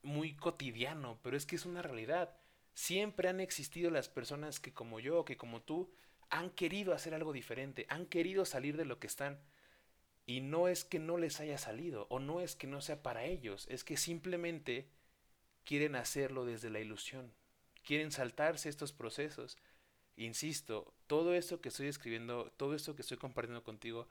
muy 0.03 0.35
cotidiano, 0.35 1.19
pero 1.23 1.37
es 1.37 1.45
que 1.45 1.57
es 1.57 1.67
una 1.67 1.83
realidad. 1.83 2.35
Siempre 2.75 3.29
han 3.29 3.41
existido 3.41 3.91
las 3.91 4.09
personas 4.09 4.61
que 4.61 4.73
como 4.73 5.01
yo, 5.01 5.25
que 5.25 5.37
como 5.37 5.63
tú, 5.63 5.93
han 6.31 6.51
querido 6.51 6.95
hacer 6.95 7.15
algo 7.15 7.33
diferente, 7.33 7.87
han 7.89 8.07
querido 8.07 8.45
salir 8.45 8.77
de 8.77 8.87
lo 8.87 8.99
que 8.99 9.07
están. 9.07 9.39
Y 10.25 10.41
no 10.41 10.69
es 10.69 10.85
que 10.85 10.99
no 10.99 11.19
les 11.19 11.41
haya 11.41 11.59
salido, 11.59 12.07
o 12.09 12.21
no 12.21 12.41
es 12.41 12.57
que 12.57 12.67
no 12.67 12.81
sea 12.81 13.03
para 13.03 13.25
ellos, 13.25 13.67
es 13.69 13.85
que 13.85 13.97
simplemente 13.97 14.89
quieren 15.65 15.97
hacerlo 15.97 16.45
desde 16.45 16.71
la 16.71 16.81
ilusión, 16.81 17.33
quieren 17.85 18.13
saltarse 18.13 18.69
estos 18.69 18.93
procesos. 18.93 19.59
Insisto, 20.17 20.95
todo 21.07 21.35
esto 21.35 21.61
que 21.61 21.69
estoy 21.71 21.89
escribiendo, 21.89 22.53
todo 22.57 22.75
esto 22.75 22.95
que 22.95 23.03
estoy 23.03 23.19
compartiendo 23.19 23.65
contigo, 23.65 24.09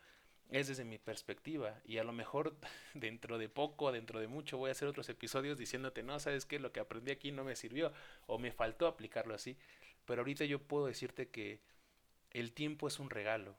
es 0.51 0.67
desde 0.67 0.83
mi 0.83 0.97
perspectiva 0.97 1.79
y 1.85 1.97
a 1.97 2.03
lo 2.03 2.11
mejor 2.11 2.55
dentro 2.93 3.37
de 3.37 3.49
poco, 3.49 3.91
dentro 3.91 4.19
de 4.19 4.27
mucho 4.27 4.57
voy 4.57 4.69
a 4.69 4.73
hacer 4.73 4.87
otros 4.87 5.09
episodios 5.09 5.57
diciéndote, 5.57 6.03
no, 6.03 6.19
sabes 6.19 6.45
qué, 6.45 6.59
lo 6.59 6.71
que 6.71 6.81
aprendí 6.81 7.11
aquí 7.11 7.31
no 7.31 7.43
me 7.43 7.55
sirvió 7.55 7.91
o 8.27 8.37
me 8.37 8.51
faltó 8.51 8.85
aplicarlo 8.85 9.33
así, 9.33 9.57
pero 10.05 10.21
ahorita 10.21 10.45
yo 10.45 10.59
puedo 10.59 10.85
decirte 10.87 11.29
que 11.29 11.61
el 12.31 12.51
tiempo 12.51 12.87
es 12.87 12.99
un 12.99 13.09
regalo 13.09 13.55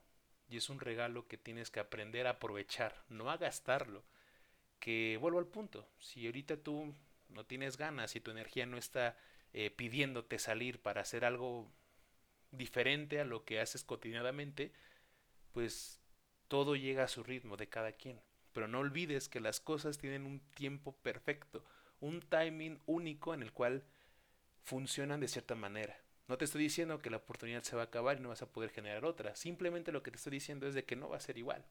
y 0.48 0.58
es 0.58 0.68
un 0.68 0.80
regalo 0.80 1.26
que 1.26 1.38
tienes 1.38 1.70
que 1.70 1.80
aprender 1.80 2.26
a 2.26 2.30
aprovechar, 2.30 3.02
no 3.08 3.30
a 3.30 3.38
gastarlo, 3.38 4.04
que 4.78 5.16
vuelvo 5.20 5.38
al 5.38 5.46
punto, 5.46 5.88
si 5.98 6.26
ahorita 6.26 6.58
tú 6.58 6.94
no 7.30 7.46
tienes 7.46 7.78
ganas 7.78 8.14
y 8.16 8.20
tu 8.20 8.30
energía 8.30 8.66
no 8.66 8.76
está 8.76 9.16
eh, 9.54 9.70
pidiéndote 9.70 10.38
salir 10.38 10.80
para 10.80 11.00
hacer 11.00 11.24
algo 11.24 11.70
diferente 12.50 13.20
a 13.20 13.24
lo 13.24 13.44
que 13.44 13.60
haces 13.60 13.84
cotidianamente, 13.84 14.72
pues 15.52 16.01
todo 16.52 16.76
llega 16.76 17.04
a 17.04 17.08
su 17.08 17.22
ritmo 17.22 17.56
de 17.56 17.70
cada 17.70 17.92
quien. 17.92 18.20
Pero 18.52 18.68
no 18.68 18.80
olvides 18.80 19.30
que 19.30 19.40
las 19.40 19.58
cosas 19.58 19.96
tienen 19.96 20.26
un 20.26 20.40
tiempo 20.54 20.92
perfecto, 20.92 21.64
un 21.98 22.20
timing 22.20 22.78
único 22.84 23.32
en 23.32 23.42
el 23.42 23.54
cual 23.54 23.84
funcionan 24.62 25.18
de 25.18 25.28
cierta 25.28 25.54
manera. 25.54 25.98
No 26.28 26.36
te 26.36 26.44
estoy 26.44 26.62
diciendo 26.64 27.00
que 27.00 27.08
la 27.08 27.16
oportunidad 27.16 27.62
se 27.62 27.74
va 27.74 27.80
a 27.80 27.84
acabar 27.86 28.18
y 28.18 28.20
no 28.20 28.28
vas 28.28 28.42
a 28.42 28.52
poder 28.52 28.68
generar 28.68 29.06
otra. 29.06 29.34
Simplemente 29.34 29.92
lo 29.92 30.02
que 30.02 30.10
te 30.10 30.18
estoy 30.18 30.32
diciendo 30.32 30.66
es 30.66 30.74
de 30.74 30.84
que 30.84 30.94
no 30.94 31.08
va 31.08 31.16
a 31.16 31.20
ser 31.20 31.38
igual. 31.38 31.64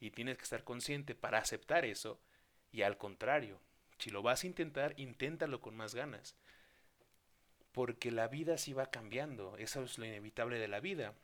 Y 0.00 0.10
tienes 0.10 0.36
que 0.36 0.44
estar 0.44 0.64
consciente 0.64 1.14
para 1.14 1.38
aceptar 1.38 1.86
eso. 1.86 2.20
Y 2.72 2.82
al 2.82 2.98
contrario, 2.98 3.58
si 3.96 4.10
lo 4.10 4.20
vas 4.20 4.44
a 4.44 4.48
intentar, 4.48 4.92
inténtalo 4.98 5.62
con 5.62 5.78
más 5.78 5.94
ganas. 5.94 6.36
Porque 7.72 8.10
la 8.10 8.28
vida 8.28 8.58
sí 8.58 8.74
va 8.74 8.90
cambiando. 8.90 9.56
Eso 9.56 9.82
es 9.82 9.96
lo 9.96 10.04
inevitable 10.04 10.58
de 10.58 10.68
la 10.68 10.80
vida. 10.80 11.14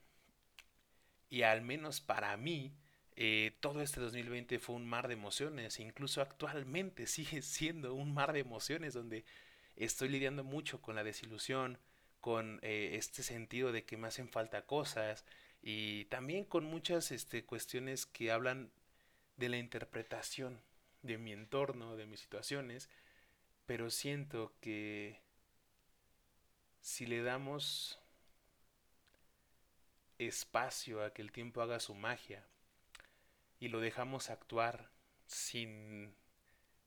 Y 1.28 1.42
al 1.42 1.60
menos 1.60 2.00
para 2.00 2.34
mí, 2.38 2.72
eh, 3.16 3.56
todo 3.60 3.80
este 3.80 4.00
2020 4.00 4.58
fue 4.58 4.76
un 4.76 4.86
mar 4.86 5.08
de 5.08 5.14
emociones, 5.14 5.80
incluso 5.80 6.20
actualmente 6.20 7.06
sigue 7.06 7.42
siendo 7.42 7.94
un 7.94 8.12
mar 8.12 8.32
de 8.32 8.40
emociones 8.40 8.94
donde 8.94 9.24
estoy 9.76 10.08
lidiando 10.08 10.44
mucho 10.44 10.82
con 10.82 10.94
la 10.96 11.04
desilusión, 11.04 11.78
con 12.20 12.58
eh, 12.62 12.90
este 12.94 13.22
sentido 13.22 13.72
de 13.72 13.84
que 13.84 13.96
me 13.96 14.08
hacen 14.08 14.28
falta 14.28 14.66
cosas 14.66 15.24
y 15.62 16.04
también 16.06 16.44
con 16.44 16.64
muchas 16.64 17.10
este, 17.10 17.44
cuestiones 17.44 18.06
que 18.06 18.30
hablan 18.30 18.70
de 19.36 19.48
la 19.48 19.58
interpretación 19.58 20.60
de 21.02 21.18
mi 21.18 21.32
entorno, 21.32 21.96
de 21.96 22.06
mis 22.06 22.20
situaciones, 22.20 22.90
pero 23.64 23.90
siento 23.90 24.52
que 24.60 25.20
si 26.80 27.06
le 27.06 27.22
damos 27.22 27.98
espacio 30.18 31.02
a 31.04 31.12
que 31.12 31.22
el 31.22 31.32
tiempo 31.32 31.62
haga 31.62 31.80
su 31.80 31.94
magia, 31.94 32.44
y 33.60 33.68
lo 33.68 33.80
dejamos 33.80 34.30
actuar 34.30 34.90
sin 35.26 36.14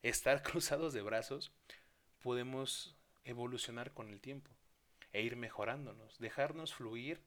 estar 0.03 0.43
cruzados 0.43 0.93
de 0.93 1.01
brazos, 1.01 1.51
podemos 2.21 2.95
evolucionar 3.23 3.93
con 3.93 4.09
el 4.09 4.19
tiempo 4.19 4.51
e 5.11 5.21
ir 5.21 5.35
mejorándonos, 5.35 6.19
dejarnos 6.19 6.73
fluir 6.73 7.21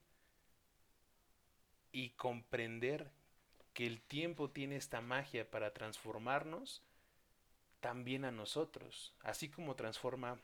y 1.91 2.11
comprender 2.11 3.11
que 3.75 3.87
el 3.87 4.01
tiempo 4.01 4.51
tiene 4.51 4.77
esta 4.77 5.01
magia 5.01 5.51
para 5.51 5.73
transformarnos 5.73 6.83
también 7.81 8.25
a 8.25 8.31
nosotros, 8.31 9.13
así 9.21 9.49
como 9.49 9.75
transforma 9.75 10.39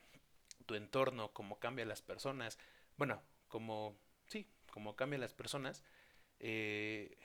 tu 0.66 0.74
entorno, 0.74 1.32
como 1.32 1.58
cambia 1.58 1.84
las 1.84 2.02
personas, 2.02 2.58
bueno, 2.96 3.22
como, 3.48 3.96
sí, 4.26 4.46
como 4.72 4.96
cambia 4.96 5.18
las 5.18 5.32
personas, 5.32 5.84
eh, 6.40 7.16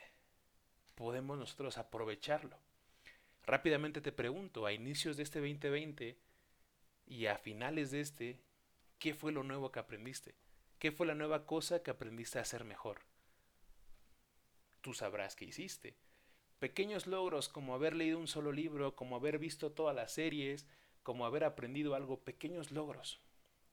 podemos 0.95 1.38
nosotros 1.38 1.77
aprovecharlo. 1.77 2.57
Rápidamente 3.45 4.01
te 4.01 4.12
pregunto, 4.12 4.65
a 4.65 4.73
inicios 4.73 5.17
de 5.17 5.23
este 5.23 5.39
2020 5.39 6.17
y 7.05 7.25
a 7.25 7.38
finales 7.38 7.91
de 7.91 8.01
este, 8.01 8.39
¿qué 9.00 9.13
fue 9.13 9.31
lo 9.31 9.43
nuevo 9.43 9.71
que 9.71 9.79
aprendiste? 9.79 10.35
¿Qué 10.79 10.91
fue 10.91 11.07
la 11.07 11.15
nueva 11.15 11.45
cosa 11.45 11.83
que 11.83 11.91
aprendiste 11.91 12.39
a 12.39 12.43
hacer 12.43 12.63
mejor? 12.63 13.01
Tú 14.81 14.93
sabrás 14.93 15.35
qué 15.35 15.45
hiciste. 15.45 15.95
Pequeños 16.59 17.07
logros 17.07 17.50
como 17.50 17.73
haber 17.73 17.95
leído 17.95 18.19
un 18.19 18.27
solo 18.27 18.51
libro, 18.51 18.95
como 18.95 19.15
haber 19.15 19.39
visto 19.39 19.71
todas 19.71 19.95
las 19.95 20.13
series, 20.13 20.67
como 21.01 21.25
haber 21.25 21.43
aprendido 21.43 21.95
algo, 21.95 22.21
pequeños 22.21 22.71
logros. 22.71 23.19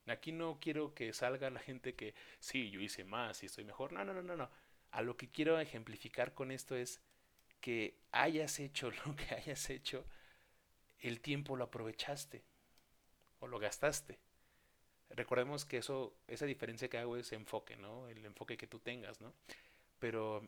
Aquí 0.06 0.32
no 0.32 0.58
quiero 0.60 0.94
que 0.94 1.12
salga 1.12 1.50
la 1.50 1.60
gente 1.60 1.94
que, 1.94 2.14
sí, 2.40 2.70
yo 2.70 2.80
hice 2.80 3.04
más 3.04 3.42
y 3.42 3.46
estoy 3.46 3.64
mejor. 3.64 3.92
No, 3.92 4.04
no, 4.04 4.12
no, 4.12 4.22
no, 4.22 4.36
no. 4.36 4.50
A 4.90 5.02
lo 5.02 5.16
que 5.16 5.30
quiero 5.30 5.60
ejemplificar 5.60 6.34
con 6.34 6.50
esto 6.50 6.74
es 6.74 7.00
que 7.60 7.94
hayas 8.12 8.58
hecho 8.60 8.90
lo 9.06 9.16
que 9.16 9.34
hayas 9.34 9.70
hecho, 9.70 10.04
el 11.00 11.20
tiempo 11.20 11.56
lo 11.56 11.64
aprovechaste 11.64 12.42
o 13.40 13.46
lo 13.46 13.58
gastaste. 13.58 14.18
Recordemos 15.10 15.64
que 15.64 15.78
eso, 15.78 16.14
esa 16.28 16.46
diferencia 16.46 16.88
que 16.88 16.98
hago 16.98 17.16
es 17.16 17.32
enfoque, 17.32 17.76
¿no? 17.76 18.08
El 18.08 18.24
enfoque 18.24 18.56
que 18.56 18.68
tú 18.68 18.78
tengas, 18.78 19.20
¿no? 19.20 19.32
Pero 19.98 20.42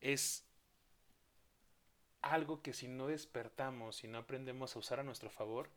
es 0.00 0.44
algo 2.20 2.62
que 2.62 2.72
si 2.72 2.86
no 2.86 3.08
despertamos, 3.08 3.96
si 3.96 4.08
no 4.08 4.18
aprendemos 4.18 4.76
a 4.76 4.78
usar 4.78 5.00
a 5.00 5.02
nuestro 5.02 5.30
favor, 5.30 5.70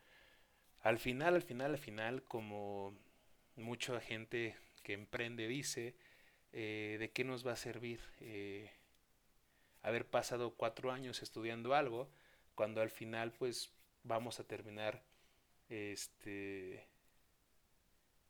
al 0.81 0.99
final, 0.99 1.33
al 1.33 1.41
final, 1.41 1.71
al 1.71 1.77
final, 1.79 2.23
como 2.23 2.93
mucha 3.55 3.99
gente 3.99 4.55
que 4.83 4.93
emprende 4.93 5.47
dice, 5.47 5.95
eh, 6.53 6.97
¿de 6.99 7.09
qué 7.09 7.23
nos 7.23 7.45
va 7.45 7.53
a 7.53 7.55
servir? 7.55 7.99
Eh, 8.21 8.69
haber 9.85 10.07
pasado 10.07 10.55
cuatro 10.55 10.91
años 10.91 11.21
estudiando 11.21 11.75
algo, 11.75 12.09
cuando 12.55 12.81
al 12.81 12.89
final 12.89 13.31
pues 13.33 13.71
vamos 14.03 14.39
a 14.39 14.43
terminar, 14.43 15.03
este, 15.69 16.87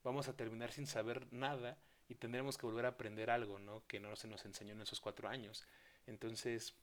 vamos 0.04 0.28
a 0.28 0.36
terminar 0.36 0.74
sin 0.74 0.86
saber 0.86 1.32
nada 1.32 1.78
y 2.10 2.16
tendremos 2.16 2.58
que 2.58 2.66
volver 2.66 2.86
a 2.86 2.90
aprender 2.90 3.30
algo, 3.30 3.58
¿no? 3.58 3.88
Que 3.88 4.02
no 4.02 4.14
se 4.18 4.28
nos 4.28 4.44
enseñó 4.44 4.74
en 4.74 4.82
esos 4.82 5.00
cuatro 5.00 5.30
años. 5.30 5.66
Entonces, 6.08 6.76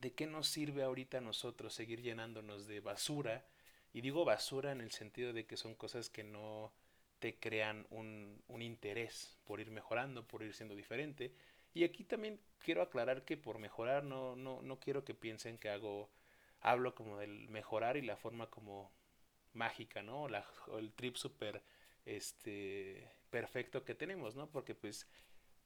¿de 0.00 0.14
qué 0.14 0.26
nos 0.26 0.48
sirve 0.48 0.82
ahorita 0.82 1.18
a 1.18 1.20
nosotros 1.20 1.74
seguir 1.74 2.00
llenándonos 2.00 2.66
de 2.66 2.80
basura? 2.80 3.44
Y 3.92 4.00
digo 4.00 4.24
basura 4.24 4.72
en 4.72 4.80
el 4.80 4.92
sentido 4.92 5.34
de 5.34 5.44
que 5.44 5.58
son 5.58 5.74
cosas 5.74 6.08
que 6.08 6.24
no 6.24 6.72
te 7.18 7.38
crean 7.38 7.86
un, 7.90 8.42
un 8.48 8.62
interés 8.62 9.36
por 9.44 9.60
ir 9.60 9.70
mejorando, 9.70 10.26
por 10.26 10.42
ir 10.42 10.54
siendo 10.54 10.74
diferente, 10.74 11.34
y 11.74 11.84
aquí 11.84 12.02
también 12.02 12.40
quiero 12.60 12.82
aclarar 12.82 13.24
que 13.24 13.36
por 13.36 13.58
mejorar 13.58 14.04
no, 14.04 14.36
no, 14.36 14.62
no 14.62 14.78
quiero 14.78 15.04
que 15.04 15.14
piensen 15.14 15.58
que 15.58 15.70
hago, 15.70 16.10
hablo 16.60 16.94
como 16.94 17.18
del 17.18 17.48
mejorar 17.48 17.96
y 17.96 18.02
la 18.02 18.16
forma 18.16 18.48
como 18.48 18.90
mágica, 19.52 20.02
¿no? 20.02 20.28
La, 20.28 20.44
el 20.78 20.92
trip 20.92 21.16
super 21.16 21.62
este 22.06 23.10
perfecto 23.30 23.84
que 23.84 23.94
tenemos, 23.94 24.36
¿no? 24.36 24.48
Porque 24.50 24.74
pues 24.74 25.06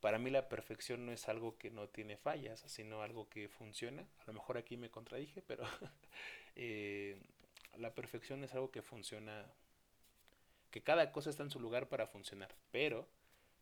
para 0.01 0.19
mí 0.19 0.31
la 0.31 0.49
perfección 0.49 1.07
no 1.07 1.13
es 1.13 1.29
algo 1.29 1.57
que 1.57 1.71
no 1.71 1.89
tiene 1.89 2.17
fallas, 2.17 2.63
sino 2.67 3.03
algo 3.03 3.29
que 3.29 3.49
funciona. 3.49 4.07
A 4.19 4.25
lo 4.27 4.35
mejor 4.35 4.59
aquí 4.59 4.77
me 4.77 4.91
contradije, 4.91 5.43
pero 5.43 5.65
eh, 6.57 7.19
la 7.77 7.95
perfección 7.95 8.45
es 8.45 8.53
algo 8.55 8.71
que 8.71 8.83
funciona, 8.83 9.47
que 10.71 10.83
cada 10.83 11.11
cosa 11.13 11.31
está 11.31 11.43
en 11.43 11.51
su 11.51 11.61
lugar 11.61 11.89
para 11.89 12.07
funcionar, 12.07 12.55
pero 12.71 13.09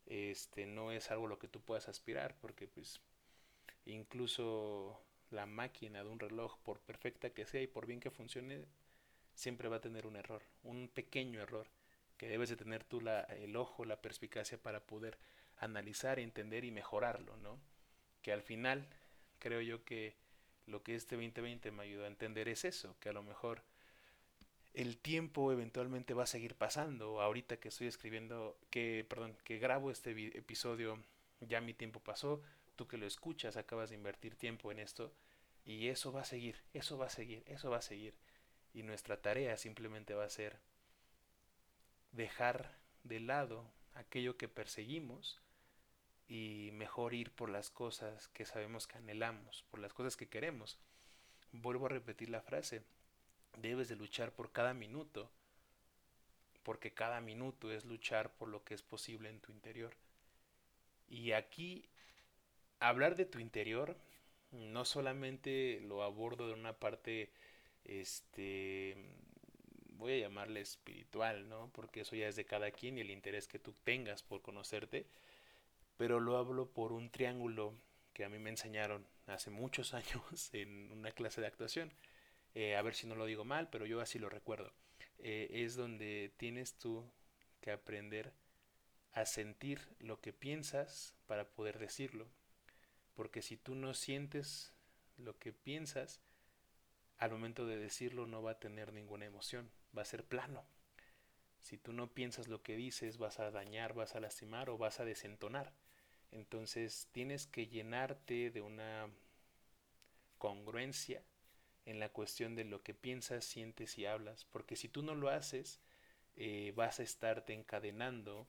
este 0.06 0.66
no 0.66 0.90
es 0.90 1.10
algo 1.10 1.26
a 1.26 1.28
lo 1.28 1.38
que 1.38 1.48
tú 1.48 1.60
puedas 1.60 1.88
aspirar 1.88 2.34
porque 2.40 2.66
pues 2.66 3.00
incluso 3.86 5.00
la 5.30 5.46
máquina 5.46 6.02
de 6.02 6.10
un 6.10 6.18
reloj 6.18 6.58
por 6.62 6.80
perfecta 6.80 7.30
que 7.30 7.46
sea 7.46 7.62
y 7.62 7.66
por 7.66 7.86
bien 7.86 8.00
que 8.00 8.10
funcione 8.10 8.64
siempre 9.34 9.68
va 9.68 9.76
a 9.76 9.80
tener 9.80 10.06
un 10.06 10.16
error 10.16 10.42
un 10.62 10.88
pequeño 10.88 11.40
error 11.40 11.66
que 12.16 12.28
debes 12.28 12.50
de 12.50 12.56
tener 12.56 12.84
tú 12.84 13.00
la, 13.00 13.22
el 13.22 13.56
ojo 13.56 13.84
la 13.84 14.00
perspicacia 14.00 14.58
para 14.58 14.80
poder 14.86 15.18
analizar 15.58 16.18
entender 16.18 16.64
y 16.64 16.70
mejorarlo 16.70 17.36
no 17.38 17.58
que 18.20 18.32
al 18.32 18.42
final 18.42 18.86
creo 19.38 19.60
yo 19.60 19.84
que 19.84 20.16
lo 20.66 20.82
que 20.82 20.94
este 20.94 21.16
2020 21.16 21.70
me 21.72 21.82
ayudó 21.82 22.04
a 22.04 22.08
entender 22.08 22.48
es 22.48 22.64
eso 22.64 22.96
que 23.00 23.08
a 23.08 23.12
lo 23.12 23.22
mejor 23.22 23.62
el 24.74 24.96
tiempo 24.98 25.52
eventualmente 25.52 26.14
va 26.14 26.24
a 26.24 26.26
seguir 26.26 26.54
pasando. 26.54 27.20
Ahorita 27.20 27.58
que 27.58 27.68
estoy 27.68 27.86
escribiendo, 27.86 28.56
que, 28.70 29.04
perdón, 29.08 29.36
que 29.44 29.58
grabo 29.58 29.90
este 29.90 30.12
episodio, 30.36 30.98
ya 31.40 31.60
mi 31.60 31.74
tiempo 31.74 32.00
pasó. 32.00 32.42
Tú 32.76 32.86
que 32.86 32.96
lo 32.96 33.06
escuchas, 33.06 33.56
acabas 33.56 33.90
de 33.90 33.96
invertir 33.96 34.36
tiempo 34.36 34.72
en 34.72 34.78
esto. 34.78 35.12
Y 35.64 35.88
eso 35.88 36.12
va 36.12 36.22
a 36.22 36.24
seguir, 36.24 36.56
eso 36.72 36.98
va 36.98 37.06
a 37.06 37.10
seguir, 37.10 37.44
eso 37.46 37.70
va 37.70 37.78
a 37.78 37.82
seguir. 37.82 38.14
Y 38.74 38.82
nuestra 38.82 39.20
tarea 39.20 39.56
simplemente 39.56 40.14
va 40.14 40.24
a 40.24 40.30
ser 40.30 40.58
dejar 42.12 42.76
de 43.04 43.20
lado 43.20 43.70
aquello 43.94 44.36
que 44.36 44.48
perseguimos 44.48 45.40
y 46.28 46.70
mejor 46.72 47.14
ir 47.14 47.30
por 47.30 47.50
las 47.50 47.70
cosas 47.70 48.28
que 48.28 48.46
sabemos 48.46 48.86
que 48.86 48.98
anhelamos, 48.98 49.64
por 49.70 49.80
las 49.80 49.92
cosas 49.92 50.16
que 50.16 50.28
queremos. 50.28 50.78
Vuelvo 51.52 51.86
a 51.86 51.90
repetir 51.90 52.30
la 52.30 52.40
frase, 52.40 52.82
debes 53.58 53.88
de 53.88 53.96
luchar 53.96 54.32
por 54.32 54.52
cada 54.52 54.72
minuto, 54.72 55.30
porque 56.62 56.92
cada 56.92 57.20
minuto 57.20 57.70
es 57.70 57.84
luchar 57.84 58.32
por 58.34 58.48
lo 58.48 58.64
que 58.64 58.74
es 58.74 58.82
posible 58.82 59.28
en 59.28 59.40
tu 59.40 59.52
interior. 59.52 59.94
Y 61.08 61.32
aquí, 61.32 61.84
hablar 62.88 63.16
de 63.16 63.26
tu 63.26 63.38
interior, 63.38 63.96
no 64.50 64.84
solamente 64.84 65.80
lo 65.82 66.02
abordo 66.02 66.48
de 66.48 66.54
una 66.54 66.74
parte, 66.74 67.30
este, 67.84 68.96
voy 69.96 70.14
a 70.14 70.18
llamarle 70.18 70.60
espiritual, 70.60 71.48
¿no? 71.48 71.70
Porque 71.72 72.00
eso 72.02 72.16
ya 72.16 72.28
es 72.28 72.36
de 72.36 72.44
cada 72.44 72.70
quien 72.70 72.98
y 72.98 73.02
el 73.02 73.10
interés 73.10 73.48
que 73.48 73.58
tú 73.58 73.74
tengas 73.84 74.22
por 74.22 74.42
conocerte, 74.42 75.06
pero 75.96 76.20
lo 76.20 76.36
hablo 76.36 76.68
por 76.70 76.92
un 76.92 77.10
triángulo 77.10 77.74
que 78.12 78.24
a 78.24 78.28
mí 78.28 78.38
me 78.38 78.50
enseñaron 78.50 79.06
hace 79.26 79.50
muchos 79.50 79.94
años 79.94 80.50
en 80.52 80.92
una 80.92 81.12
clase 81.12 81.40
de 81.40 81.46
actuación. 81.46 81.92
Eh, 82.54 82.76
a 82.76 82.82
ver 82.82 82.94
si 82.94 83.06
no 83.06 83.14
lo 83.14 83.24
digo 83.24 83.44
mal, 83.44 83.68
pero 83.70 83.86
yo 83.86 84.00
así 84.00 84.18
lo 84.18 84.28
recuerdo. 84.28 84.72
Eh, 85.18 85.48
es 85.50 85.76
donde 85.76 86.32
tienes 86.36 86.74
tú 86.76 87.04
que 87.60 87.70
aprender 87.70 88.32
a 89.12 89.24
sentir 89.26 89.88
lo 90.00 90.20
que 90.20 90.32
piensas 90.32 91.14
para 91.26 91.48
poder 91.48 91.78
decirlo. 91.78 92.26
Porque 93.14 93.42
si 93.42 93.56
tú 93.56 93.74
no 93.74 93.94
sientes 93.94 94.72
lo 95.16 95.38
que 95.38 95.52
piensas, 95.52 96.20
al 97.18 97.30
momento 97.30 97.66
de 97.66 97.76
decirlo 97.76 98.26
no 98.26 98.42
va 98.42 98.52
a 98.52 98.58
tener 98.58 98.92
ninguna 98.92 99.26
emoción, 99.26 99.70
va 99.96 100.02
a 100.02 100.06
ser 100.06 100.24
plano. 100.24 100.64
Si 101.60 101.78
tú 101.78 101.92
no 101.92 102.12
piensas 102.12 102.48
lo 102.48 102.62
que 102.62 102.76
dices, 102.76 103.18
vas 103.18 103.38
a 103.38 103.50
dañar, 103.50 103.94
vas 103.94 104.16
a 104.16 104.20
lastimar 104.20 104.68
o 104.70 104.78
vas 104.78 104.98
a 104.98 105.04
desentonar. 105.04 105.72
Entonces 106.32 107.08
tienes 107.12 107.46
que 107.46 107.66
llenarte 107.66 108.50
de 108.50 108.60
una 108.60 109.08
congruencia 110.38 111.22
en 111.84 112.00
la 112.00 112.08
cuestión 112.08 112.56
de 112.56 112.64
lo 112.64 112.82
que 112.82 112.94
piensas, 112.94 113.44
sientes 113.44 113.98
y 113.98 114.06
hablas, 114.06 114.44
porque 114.46 114.76
si 114.76 114.88
tú 114.88 115.02
no 115.02 115.14
lo 115.14 115.28
haces, 115.28 115.80
eh, 116.36 116.72
vas 116.74 117.00
a 117.00 117.02
estarte 117.02 117.52
encadenando 117.52 118.48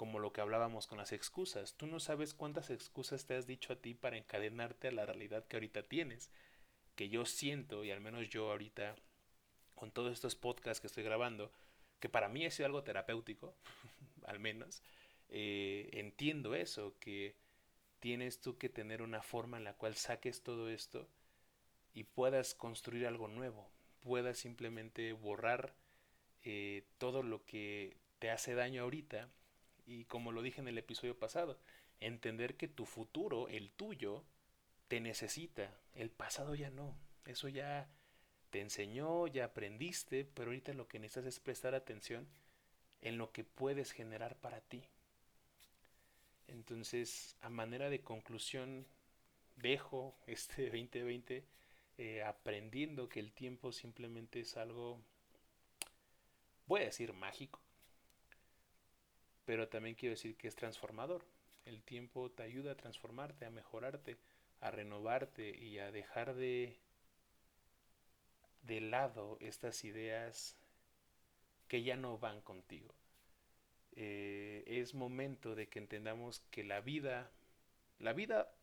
como 0.00 0.18
lo 0.18 0.32
que 0.32 0.40
hablábamos 0.40 0.86
con 0.86 0.96
las 0.96 1.12
excusas. 1.12 1.74
Tú 1.74 1.86
no 1.86 2.00
sabes 2.00 2.32
cuántas 2.32 2.70
excusas 2.70 3.26
te 3.26 3.36
has 3.36 3.46
dicho 3.46 3.74
a 3.74 3.76
ti 3.76 3.92
para 3.92 4.16
encadenarte 4.16 4.88
a 4.88 4.92
la 4.92 5.04
realidad 5.04 5.46
que 5.46 5.56
ahorita 5.56 5.82
tienes. 5.82 6.30
Que 6.94 7.10
yo 7.10 7.26
siento, 7.26 7.84
y 7.84 7.90
al 7.90 8.00
menos 8.00 8.30
yo 8.30 8.50
ahorita, 8.50 8.96
con 9.74 9.90
todos 9.90 10.14
estos 10.14 10.36
podcasts 10.36 10.80
que 10.80 10.86
estoy 10.86 11.02
grabando, 11.04 11.52
que 11.98 12.08
para 12.08 12.30
mí 12.30 12.46
ha 12.46 12.50
sido 12.50 12.64
algo 12.64 12.82
terapéutico, 12.82 13.54
al 14.24 14.40
menos, 14.40 14.82
eh, 15.28 15.90
entiendo 15.92 16.54
eso, 16.54 16.96
que 16.98 17.36
tienes 17.98 18.40
tú 18.40 18.56
que 18.56 18.70
tener 18.70 19.02
una 19.02 19.20
forma 19.20 19.58
en 19.58 19.64
la 19.64 19.74
cual 19.74 19.96
saques 19.96 20.42
todo 20.42 20.70
esto 20.70 21.10
y 21.92 22.04
puedas 22.04 22.54
construir 22.54 23.06
algo 23.06 23.28
nuevo, 23.28 23.68
puedas 24.00 24.38
simplemente 24.38 25.12
borrar 25.12 25.74
eh, 26.42 26.84
todo 26.96 27.22
lo 27.22 27.44
que 27.44 27.98
te 28.18 28.30
hace 28.30 28.54
daño 28.54 28.84
ahorita 28.84 29.28
y 29.90 30.04
como 30.04 30.30
lo 30.30 30.40
dije 30.40 30.60
en 30.60 30.68
el 30.68 30.78
episodio 30.78 31.18
pasado, 31.18 31.58
entender 31.98 32.56
que 32.56 32.68
tu 32.68 32.86
futuro, 32.86 33.48
el 33.48 33.70
tuyo, 33.72 34.24
te 34.86 35.00
necesita, 35.00 35.74
el 35.96 36.10
pasado 36.10 36.54
ya 36.54 36.70
no, 36.70 36.94
eso 37.26 37.48
ya 37.48 37.88
te 38.50 38.60
enseñó, 38.60 39.26
ya 39.26 39.46
aprendiste, 39.46 40.24
pero 40.24 40.50
ahorita 40.50 40.74
lo 40.74 40.86
que 40.86 41.00
necesitas 41.00 41.26
es 41.26 41.40
prestar 41.40 41.74
atención 41.74 42.28
en 43.00 43.18
lo 43.18 43.32
que 43.32 43.42
puedes 43.42 43.90
generar 43.90 44.36
para 44.36 44.60
ti. 44.60 44.84
Entonces, 46.46 47.36
a 47.40 47.48
manera 47.48 47.90
de 47.90 48.00
conclusión, 48.00 48.86
dejo 49.56 50.16
este 50.28 50.64
2020 50.70 51.44
eh, 51.98 52.22
aprendiendo 52.22 53.08
que 53.08 53.18
el 53.18 53.32
tiempo 53.32 53.72
simplemente 53.72 54.38
es 54.38 54.56
algo, 54.56 55.00
voy 56.66 56.82
a 56.82 56.84
decir 56.84 57.12
mágico, 57.12 57.60
pero 59.50 59.68
también 59.68 59.96
quiero 59.96 60.12
decir 60.12 60.36
que 60.36 60.46
es 60.46 60.54
transformador. 60.54 61.26
El 61.64 61.82
tiempo 61.82 62.30
te 62.30 62.44
ayuda 62.44 62.70
a 62.70 62.76
transformarte, 62.76 63.46
a 63.46 63.50
mejorarte, 63.50 64.16
a 64.60 64.70
renovarte 64.70 65.50
y 65.58 65.80
a 65.80 65.90
dejar 65.90 66.36
de 66.36 66.78
de 68.62 68.80
lado 68.80 69.38
estas 69.40 69.82
ideas 69.82 70.56
que 71.66 71.82
ya 71.82 71.96
no 71.96 72.16
van 72.16 72.40
contigo. 72.42 72.94
Eh, 73.96 74.62
es 74.68 74.94
momento 74.94 75.56
de 75.56 75.68
que 75.68 75.80
entendamos 75.80 76.38
que 76.52 76.62
la 76.62 76.80
vida, 76.80 77.32
la 77.98 78.12
vida, 78.12 78.54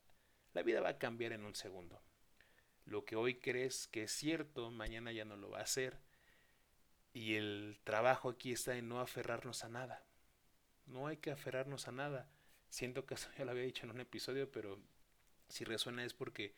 la 0.54 0.64
vida 0.64 0.80
va 0.80 0.92
a 0.92 1.00
cambiar 1.00 1.34
en 1.34 1.44
un 1.44 1.56
segundo. 1.56 2.02
Lo 2.86 3.04
que 3.04 3.18
hoy 3.18 3.40
crees 3.40 3.90
que 3.90 4.04
es 4.04 4.14
cierto, 4.14 4.72
mañana 4.72 5.12
ya 5.12 5.26
no 5.26 5.36
lo 5.36 5.50
va 5.50 5.60
a 5.60 5.68
ser. 5.68 5.98
Y 7.12 7.36
el 7.36 7.78
trabajo 7.84 8.30
aquí 8.30 8.54
está 8.54 8.78
en 8.78 8.88
no 8.88 9.02
aferrarnos 9.02 9.66
a 9.66 9.68
nada. 9.68 10.08
No 10.88 11.08
hay 11.08 11.18
que 11.18 11.32
aferrarnos 11.32 11.88
a 11.88 11.92
nada. 11.92 12.28
Siento 12.70 13.06
que 13.06 13.14
eso 13.14 13.30
ya 13.38 13.46
lo 13.46 13.52
había 13.52 13.64
dicho 13.64 13.86
en 13.86 13.92
un 13.92 14.02
episodio, 14.02 14.52
pero 14.52 14.80
si 15.48 15.64
resuena 15.64 16.04
es 16.04 16.14
porque 16.14 16.56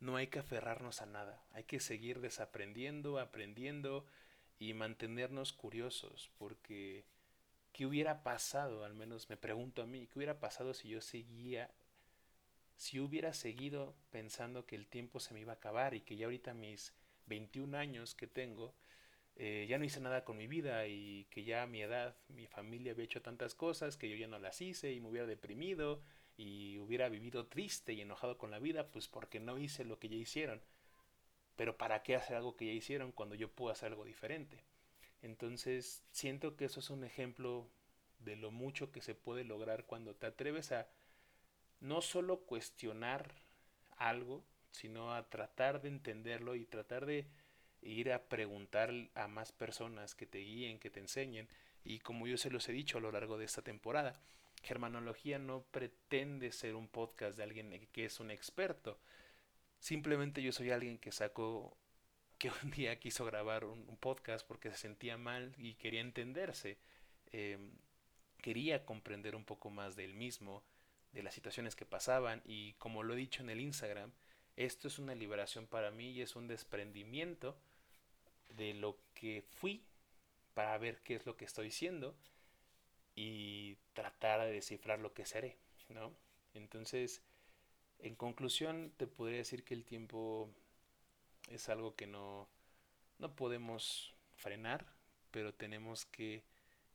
no 0.00 0.16
hay 0.16 0.28
que 0.28 0.38
aferrarnos 0.38 1.02
a 1.02 1.06
nada. 1.06 1.44
Hay 1.52 1.64
que 1.64 1.80
seguir 1.80 2.20
desaprendiendo, 2.20 3.18
aprendiendo 3.18 4.06
y 4.58 4.74
mantenernos 4.74 5.52
curiosos, 5.52 6.30
porque 6.38 7.04
¿qué 7.72 7.86
hubiera 7.86 8.22
pasado? 8.22 8.84
Al 8.84 8.94
menos 8.94 9.28
me 9.30 9.36
pregunto 9.36 9.82
a 9.82 9.86
mí, 9.86 10.06
¿qué 10.06 10.18
hubiera 10.18 10.40
pasado 10.40 10.74
si 10.74 10.88
yo 10.88 11.00
seguía, 11.00 11.70
si 12.76 13.00
hubiera 13.00 13.32
seguido 13.32 13.94
pensando 14.10 14.66
que 14.66 14.76
el 14.76 14.86
tiempo 14.86 15.20
se 15.20 15.34
me 15.34 15.40
iba 15.40 15.52
a 15.52 15.56
acabar 15.56 15.94
y 15.94 16.00
que 16.00 16.16
ya 16.16 16.26
ahorita 16.26 16.54
mis 16.54 16.92
21 17.26 17.76
años 17.76 18.14
que 18.14 18.26
tengo, 18.26 18.74
eh, 19.40 19.66
ya 19.68 19.78
no 19.78 19.84
hice 19.84 20.00
nada 20.00 20.24
con 20.24 20.36
mi 20.36 20.48
vida 20.48 20.88
y 20.88 21.26
que 21.30 21.44
ya 21.44 21.62
a 21.62 21.66
mi 21.68 21.80
edad 21.80 22.16
mi 22.28 22.48
familia 22.48 22.90
había 22.90 23.04
hecho 23.04 23.22
tantas 23.22 23.54
cosas 23.54 23.96
que 23.96 24.10
yo 24.10 24.16
ya 24.16 24.26
no 24.26 24.40
las 24.40 24.60
hice 24.60 24.92
y 24.92 25.00
me 25.00 25.08
hubiera 25.08 25.28
deprimido 25.28 26.02
y 26.36 26.76
hubiera 26.78 27.08
vivido 27.08 27.46
triste 27.46 27.92
y 27.92 28.00
enojado 28.00 28.36
con 28.36 28.50
la 28.50 28.58
vida, 28.58 28.88
pues 28.90 29.06
porque 29.06 29.38
no 29.38 29.58
hice 29.58 29.84
lo 29.84 30.00
que 30.00 30.08
ya 30.08 30.16
hicieron. 30.16 30.60
Pero 31.54 31.76
¿para 31.78 32.02
qué 32.02 32.16
hacer 32.16 32.36
algo 32.36 32.56
que 32.56 32.66
ya 32.66 32.72
hicieron 32.72 33.12
cuando 33.12 33.36
yo 33.36 33.50
puedo 33.50 33.70
hacer 33.72 33.92
algo 33.92 34.04
diferente? 34.04 34.64
Entonces 35.22 36.04
siento 36.10 36.56
que 36.56 36.64
eso 36.64 36.80
es 36.80 36.90
un 36.90 37.04
ejemplo 37.04 37.68
de 38.18 38.34
lo 38.34 38.50
mucho 38.50 38.90
que 38.90 39.02
se 39.02 39.14
puede 39.14 39.44
lograr 39.44 39.84
cuando 39.86 40.14
te 40.16 40.26
atreves 40.26 40.72
a 40.72 40.88
no 41.80 42.00
solo 42.00 42.40
cuestionar 42.40 43.34
algo, 43.96 44.44
sino 44.72 45.14
a 45.14 45.28
tratar 45.28 45.80
de 45.80 45.88
entenderlo 45.88 46.56
y 46.56 46.66
tratar 46.66 47.06
de 47.06 47.28
ir 47.82 48.12
a 48.12 48.24
preguntar 48.24 48.92
a 49.14 49.28
más 49.28 49.52
personas 49.52 50.14
que 50.14 50.26
te 50.26 50.38
guíen, 50.38 50.78
que 50.78 50.90
te 50.90 51.00
enseñen. 51.00 51.48
Y 51.84 52.00
como 52.00 52.26
yo 52.26 52.36
se 52.36 52.50
los 52.50 52.68
he 52.68 52.72
dicho 52.72 52.98
a 52.98 53.00
lo 53.00 53.12
largo 53.12 53.38
de 53.38 53.44
esta 53.44 53.62
temporada, 53.62 54.20
Germanología 54.62 55.38
no 55.38 55.62
pretende 55.70 56.52
ser 56.52 56.74
un 56.74 56.88
podcast 56.88 57.36
de 57.36 57.42
alguien 57.42 57.88
que 57.92 58.04
es 58.04 58.20
un 58.20 58.30
experto. 58.30 58.98
Simplemente 59.78 60.42
yo 60.42 60.52
soy 60.52 60.70
alguien 60.70 60.98
que 60.98 61.12
sacó, 61.12 61.76
que 62.38 62.50
un 62.62 62.70
día 62.70 62.98
quiso 62.98 63.24
grabar 63.24 63.64
un, 63.64 63.96
podcast 63.98 64.46
porque 64.46 64.70
se 64.70 64.76
sentía 64.76 65.16
mal 65.16 65.54
y 65.58 65.74
quería 65.74 66.00
entenderse. 66.00 66.78
Em, 67.32 67.72
quería 68.38 68.84
comprender 68.84 69.34
un 69.36 69.44
poco 69.44 69.70
más 69.70 69.96
del 69.96 70.14
mismo, 70.14 70.64
de 71.12 71.22
las 71.22 71.34
situaciones 71.34 71.74
que 71.74 71.86
pasaban 71.86 72.42
y 72.44 72.74
como 72.74 73.02
lo 73.02 73.14
he 73.14 73.16
dicho 73.16 73.42
en 73.42 73.50
el 73.50 73.60
Instagram, 73.60 74.12
esto 74.56 74.88
es 74.88 74.98
una 74.98 75.14
liberación 75.14 75.66
para 75.66 75.90
mí 75.90 76.10
y 76.10 76.22
es 76.22 76.36
un 76.36 76.48
desprendimiento 76.48 77.56
de 78.50 78.74
lo 78.74 78.98
que 79.14 79.42
fui 79.42 79.82
para 80.54 80.76
ver 80.78 81.00
qué 81.02 81.14
es 81.14 81.26
lo 81.26 81.36
que 81.36 81.44
estoy 81.44 81.70
siendo 81.70 82.14
y 83.14 83.76
tratar 83.94 84.40
de 84.40 84.52
descifrar 84.52 84.98
lo 85.00 85.12
que 85.12 85.26
seré, 85.26 85.56
¿no? 85.88 86.12
Entonces, 86.54 87.22
en 87.98 88.14
conclusión, 88.14 88.92
te 88.96 89.06
podría 89.06 89.38
decir 89.38 89.64
que 89.64 89.74
el 89.74 89.84
tiempo 89.84 90.50
es 91.50 91.68
algo 91.68 91.94
que 91.94 92.06
no, 92.06 92.48
no 93.18 93.34
podemos 93.34 94.14
frenar, 94.36 94.86
pero 95.30 95.52
tenemos 95.52 96.06
que, 96.06 96.42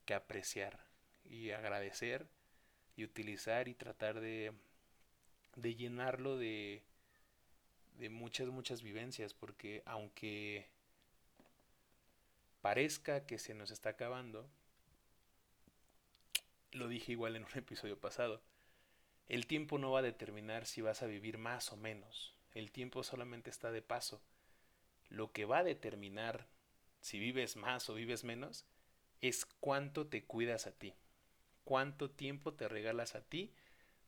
que 0.06 0.14
apreciar 0.14 0.80
y 1.24 1.50
agradecer 1.50 2.26
y 2.96 3.04
utilizar 3.04 3.68
y 3.68 3.74
tratar 3.74 4.20
de, 4.20 4.52
de 5.56 5.74
llenarlo 5.74 6.36
de, 6.36 6.82
de 7.98 8.08
muchas, 8.08 8.48
muchas 8.48 8.82
vivencias, 8.82 9.34
porque 9.34 9.82
aunque 9.86 10.68
parezca 12.64 13.26
que 13.26 13.38
se 13.38 13.52
nos 13.52 13.70
está 13.70 13.90
acabando, 13.90 14.48
lo 16.72 16.88
dije 16.88 17.12
igual 17.12 17.36
en 17.36 17.44
un 17.44 17.50
episodio 17.58 18.00
pasado, 18.00 18.40
el 19.28 19.46
tiempo 19.46 19.76
no 19.76 19.90
va 19.90 19.98
a 19.98 20.02
determinar 20.10 20.64
si 20.64 20.80
vas 20.80 21.02
a 21.02 21.06
vivir 21.06 21.36
más 21.36 21.74
o 21.74 21.76
menos, 21.76 22.34
el 22.54 22.72
tiempo 22.72 23.04
solamente 23.04 23.50
está 23.50 23.70
de 23.70 23.82
paso. 23.82 24.22
Lo 25.10 25.30
que 25.30 25.44
va 25.44 25.58
a 25.58 25.62
determinar 25.62 26.46
si 27.02 27.18
vives 27.18 27.56
más 27.56 27.90
o 27.90 27.94
vives 27.94 28.24
menos 28.24 28.64
es 29.20 29.44
cuánto 29.60 30.06
te 30.06 30.24
cuidas 30.24 30.66
a 30.66 30.72
ti, 30.72 30.94
cuánto 31.64 32.10
tiempo 32.10 32.54
te 32.54 32.66
regalas 32.66 33.14
a 33.14 33.20
ti 33.20 33.52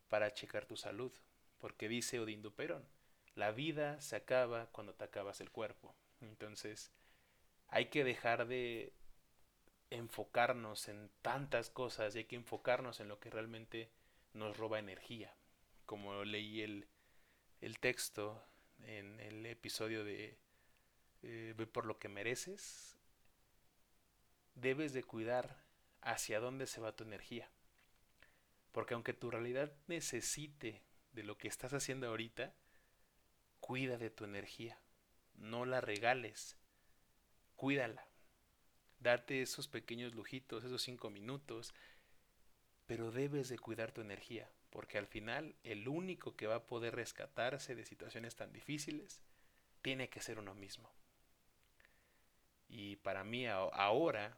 para 0.09 0.33
checar 0.33 0.65
tu 0.65 0.77
salud, 0.77 1.11
porque 1.59 1.87
dice 1.87 2.19
Odindo 2.19 2.49
Perón, 2.55 2.87
la 3.35 3.51
vida 3.51 4.01
se 4.01 4.15
acaba 4.15 4.65
cuando 4.71 4.95
te 4.95 5.03
acabas 5.03 5.41
el 5.41 5.51
cuerpo. 5.51 5.93
Entonces, 6.21 6.91
hay 7.69 7.87
que 7.87 8.03
dejar 8.03 8.47
de 8.47 8.93
enfocarnos 9.89 10.87
en 10.87 11.09
tantas 11.21 11.69
cosas 11.69 12.15
y 12.15 12.19
hay 12.19 12.25
que 12.25 12.35
enfocarnos 12.35 12.99
en 12.99 13.07
lo 13.07 13.19
que 13.19 13.29
realmente 13.29 13.89
nos 14.33 14.57
roba 14.57 14.79
energía. 14.79 15.33
Como 15.85 16.25
leí 16.25 16.61
el, 16.61 16.87
el 17.61 17.79
texto 17.79 18.43
en 18.83 19.19
el 19.19 19.45
episodio 19.45 20.03
de 20.03 20.37
eh, 21.23 21.53
Ve 21.57 21.65
por 21.65 21.85
lo 21.85 21.97
que 21.97 22.09
mereces, 22.09 22.95
debes 24.55 24.93
de 24.93 25.03
cuidar 25.03 25.63
hacia 26.01 26.39
dónde 26.39 26.67
se 26.67 26.79
va 26.79 26.95
tu 26.95 27.03
energía. 27.03 27.49
Porque 28.71 28.93
aunque 28.93 29.13
tu 29.13 29.31
realidad 29.31 29.73
necesite 29.87 30.83
de 31.13 31.23
lo 31.23 31.37
que 31.37 31.47
estás 31.47 31.73
haciendo 31.73 32.07
ahorita, 32.07 32.53
cuida 33.59 33.97
de 33.97 34.09
tu 34.09 34.23
energía. 34.23 34.79
No 35.35 35.65
la 35.65 35.81
regales. 35.81 36.57
Cuídala. 37.57 38.07
Date 38.99 39.41
esos 39.41 39.67
pequeños 39.67 40.15
lujitos, 40.15 40.63
esos 40.63 40.81
cinco 40.81 41.09
minutos. 41.09 41.73
Pero 42.85 43.11
debes 43.11 43.49
de 43.49 43.59
cuidar 43.59 43.91
tu 43.91 43.99
energía. 43.99 44.49
Porque 44.69 44.97
al 44.97 45.07
final 45.07 45.55
el 45.63 45.87
único 45.87 46.35
que 46.35 46.47
va 46.47 46.55
a 46.55 46.65
poder 46.67 46.95
rescatarse 46.95 47.75
de 47.75 47.83
situaciones 47.83 48.35
tan 48.35 48.53
difíciles 48.53 49.21
tiene 49.81 50.09
que 50.09 50.21
ser 50.21 50.39
uno 50.39 50.53
mismo. 50.53 50.89
Y 52.69 52.97
para 52.97 53.23
mí 53.23 53.47
ahora 53.47 54.37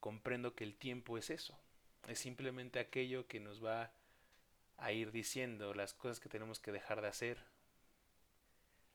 comprendo 0.00 0.54
que 0.54 0.64
el 0.64 0.76
tiempo 0.76 1.16
es 1.16 1.30
eso. 1.30 1.58
Es 2.06 2.18
simplemente 2.18 2.78
aquello 2.78 3.26
que 3.26 3.40
nos 3.40 3.64
va 3.64 3.92
a 4.76 4.92
ir 4.92 5.10
diciendo 5.10 5.74
las 5.74 5.94
cosas 5.94 6.20
que 6.20 6.28
tenemos 6.28 6.60
que 6.60 6.72
dejar 6.72 7.00
de 7.00 7.08
hacer, 7.08 7.44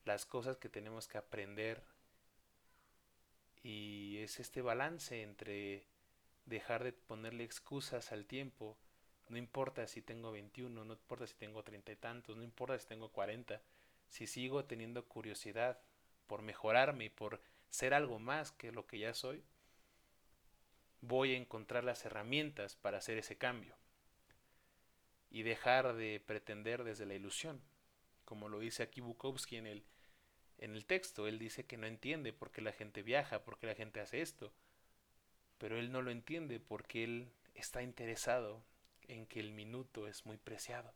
las 0.05 0.25
cosas 0.25 0.57
que 0.57 0.69
tenemos 0.69 1.07
que 1.07 1.17
aprender. 1.17 1.83
Y 3.63 4.17
es 4.17 4.39
este 4.39 4.61
balance 4.61 5.21
entre 5.21 5.85
dejar 6.45 6.83
de 6.83 6.93
ponerle 6.93 7.43
excusas 7.43 8.11
al 8.11 8.25
tiempo. 8.25 8.77
No 9.29 9.37
importa 9.37 9.87
si 9.87 10.01
tengo 10.01 10.31
21, 10.31 10.83
no 10.83 10.93
importa 10.93 11.27
si 11.27 11.35
tengo 11.35 11.63
treinta 11.63 11.91
y 11.91 11.95
tantos, 11.95 12.35
no 12.35 12.43
importa 12.43 12.77
si 12.79 12.87
tengo 12.87 13.09
40. 13.09 13.61
Si 14.09 14.27
sigo 14.27 14.65
teniendo 14.65 15.05
curiosidad 15.05 15.79
por 16.27 16.41
mejorarme 16.41 17.05
y 17.05 17.09
por 17.09 17.41
ser 17.69 17.93
algo 17.93 18.19
más 18.19 18.51
que 18.51 18.71
lo 18.71 18.85
que 18.85 18.99
ya 18.99 19.13
soy, 19.13 19.43
voy 21.01 21.33
a 21.33 21.37
encontrar 21.37 21.83
las 21.83 22.05
herramientas 22.05 22.75
para 22.75 22.97
hacer 22.99 23.17
ese 23.17 23.37
cambio 23.37 23.75
y 25.31 25.43
dejar 25.43 25.93
de 25.95 26.19
pretender 26.19 26.83
desde 26.83 27.05
la 27.05 27.15
ilusión, 27.15 27.61
como 28.25 28.49
lo 28.49 28.59
dice 28.59 28.83
aquí 28.83 29.01
Bukowski 29.01 29.55
en 29.57 29.67
el, 29.67 29.83
en 30.61 30.75
el 30.75 30.85
texto. 30.85 31.27
Él 31.27 31.37
dice 31.37 31.65
que 31.65 31.77
no 31.77 31.87
entiende 31.87 32.31
por 32.31 32.51
qué 32.51 32.61
la 32.61 32.71
gente 32.71 33.01
viaja, 33.03 33.43
por 33.43 33.57
qué 33.59 33.67
la 33.67 33.75
gente 33.75 33.99
hace 33.99 34.21
esto, 34.21 34.53
pero 35.57 35.77
él 35.77 35.91
no 35.91 36.01
lo 36.01 36.11
entiende 36.11 36.59
porque 36.59 37.03
él 37.03 37.31
está 37.55 37.83
interesado 37.83 38.63
en 39.07 39.25
que 39.25 39.41
el 39.41 39.51
minuto 39.51 40.07
es 40.07 40.25
muy 40.25 40.37
preciado 40.37 40.93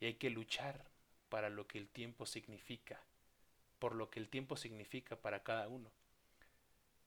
y 0.00 0.06
hay 0.06 0.14
que 0.14 0.30
luchar 0.30 0.90
para 1.28 1.50
lo 1.50 1.66
que 1.66 1.78
el 1.78 1.88
tiempo 1.88 2.24
significa, 2.24 3.02
por 3.78 3.94
lo 3.94 4.10
que 4.10 4.20
el 4.20 4.28
tiempo 4.28 4.56
significa 4.56 5.16
para 5.16 5.42
cada 5.42 5.68
uno 5.68 5.90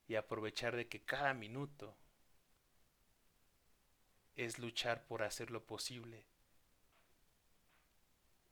y 0.06 0.16
aprovechar 0.16 0.76
de 0.76 0.88
que 0.88 1.00
cada 1.00 1.34
minuto 1.34 1.96
es 4.36 4.58
luchar 4.58 5.04
por 5.06 5.22
hacer 5.22 5.50
lo 5.50 5.64
posible 5.64 6.24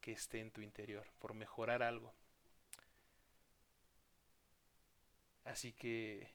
que 0.00 0.12
esté 0.12 0.40
en 0.40 0.50
tu 0.50 0.60
interior, 0.60 1.06
por 1.18 1.34
mejorar 1.34 1.82
algo. 1.82 2.14
Así 5.48 5.72
que 5.72 6.28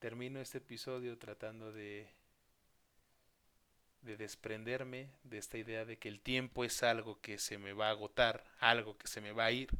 termino 0.00 0.40
este 0.40 0.58
episodio 0.58 1.16
tratando 1.16 1.72
de 1.72 2.08
de 4.00 4.16
desprenderme 4.16 5.10
de 5.22 5.38
esta 5.38 5.58
idea 5.58 5.84
de 5.84 5.96
que 5.96 6.08
el 6.08 6.20
tiempo 6.20 6.64
es 6.64 6.82
algo 6.82 7.20
que 7.20 7.38
se 7.38 7.58
me 7.58 7.72
va 7.72 7.86
a 7.86 7.90
agotar, 7.90 8.44
algo 8.58 8.98
que 8.98 9.06
se 9.06 9.20
me 9.20 9.30
va 9.30 9.44
a 9.44 9.52
ir 9.52 9.70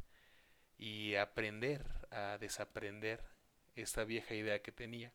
y 0.77 1.15
aprender 1.15 1.85
a 2.09 2.37
desaprender 2.37 3.21
esta 3.75 4.05
vieja 4.05 4.33
idea 4.33 4.61
que 4.61 4.71
tenía 4.71 5.11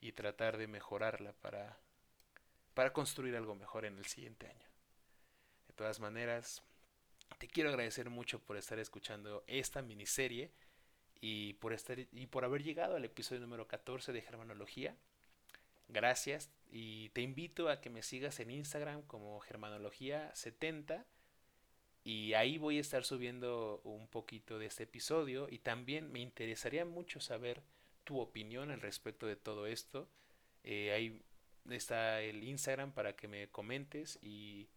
y 0.00 0.10
tratar 0.10 0.56
de 0.56 0.66
mejorarla 0.66 1.32
para 1.34 1.78
para 2.74 2.92
construir 2.92 3.36
algo 3.36 3.54
mejor 3.54 3.84
en 3.84 3.98
el 3.98 4.06
siguiente 4.06 4.48
año. 4.48 4.68
De 5.68 5.74
todas 5.74 6.00
maneras, 6.00 6.60
te 7.38 7.46
quiero 7.46 7.68
agradecer 7.68 8.10
mucho 8.10 8.40
por 8.40 8.56
estar 8.56 8.80
escuchando 8.80 9.44
esta 9.46 9.80
miniserie 9.80 10.50
y 11.26 11.54
por, 11.54 11.72
estar, 11.72 11.98
y 11.98 12.26
por 12.26 12.44
haber 12.44 12.62
llegado 12.62 12.96
al 12.96 13.04
episodio 13.06 13.40
número 13.40 13.66
14 13.66 14.12
de 14.12 14.20
Germanología. 14.20 14.94
Gracias 15.88 16.50
y 16.70 17.08
te 17.10 17.22
invito 17.22 17.70
a 17.70 17.80
que 17.80 17.88
me 17.88 18.02
sigas 18.02 18.40
en 18.40 18.50
Instagram 18.50 19.00
como 19.04 19.40
Germanología70 19.40 21.02
y 22.04 22.34
ahí 22.34 22.58
voy 22.58 22.76
a 22.76 22.82
estar 22.82 23.04
subiendo 23.04 23.80
un 23.84 24.06
poquito 24.06 24.58
de 24.58 24.66
este 24.66 24.82
episodio 24.82 25.46
y 25.48 25.60
también 25.60 26.12
me 26.12 26.20
interesaría 26.20 26.84
mucho 26.84 27.20
saber 27.20 27.62
tu 28.04 28.20
opinión 28.20 28.70
al 28.70 28.82
respecto 28.82 29.26
de 29.26 29.36
todo 29.36 29.66
esto. 29.66 30.10
Eh, 30.62 30.92
hay 30.92 31.22
está 31.70 32.20
el 32.20 32.44
Instagram 32.44 32.92
para 32.92 33.16
que 33.16 33.28
me 33.28 33.48
comentes 33.48 34.18
y 34.20 34.68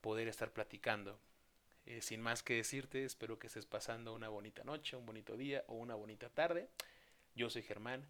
poder 0.00 0.28
estar 0.28 0.52
platicando. 0.52 1.18
Eh, 1.90 2.02
sin 2.02 2.20
más 2.20 2.42
que 2.42 2.52
decirte, 2.52 3.06
espero 3.06 3.38
que 3.38 3.46
estés 3.46 3.64
pasando 3.64 4.12
una 4.12 4.28
bonita 4.28 4.62
noche, 4.62 4.94
un 4.94 5.06
bonito 5.06 5.38
día 5.38 5.64
o 5.68 5.74
una 5.76 5.94
bonita 5.94 6.28
tarde. 6.28 6.68
Yo 7.34 7.48
soy 7.48 7.62
Germán. 7.62 8.06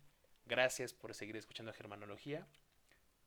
Gracias 0.46 0.92
por 0.92 1.14
seguir 1.14 1.36
escuchando 1.36 1.72
Germanología. 1.72 2.44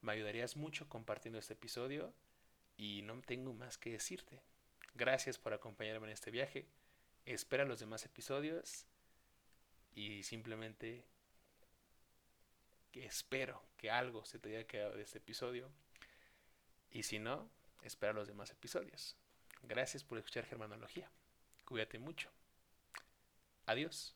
Me 0.01 0.11
ayudarías 0.11 0.57
mucho 0.57 0.89
compartiendo 0.89 1.39
este 1.39 1.53
episodio 1.53 2.13
y 2.75 3.01
no 3.03 3.21
tengo 3.21 3.53
más 3.53 3.77
que 3.77 3.91
decirte. 3.91 4.41
Gracias 4.93 5.37
por 5.37 5.53
acompañarme 5.53 6.07
en 6.07 6.13
este 6.13 6.31
viaje. 6.31 6.67
Espera 7.25 7.63
los 7.63 7.79
demás 7.79 8.03
episodios 8.03 8.85
y 9.95 10.23
simplemente 10.23 11.05
que 12.91 13.05
espero 13.05 13.63
que 13.77 13.89
algo 13.89 14.25
se 14.25 14.37
te 14.37 14.49
haya 14.49 14.67
quedado 14.67 14.97
de 14.97 15.03
este 15.03 15.19
episodio. 15.19 15.71
Y 16.89 17.03
si 17.03 17.19
no, 17.19 17.49
espera 17.83 18.11
los 18.11 18.27
demás 18.27 18.51
episodios. 18.51 19.15
Gracias 19.63 20.03
por 20.03 20.17
escuchar 20.17 20.45
Germanología. 20.45 21.09
Cuídate 21.65 21.99
mucho. 21.99 22.29
Adiós. 23.65 24.15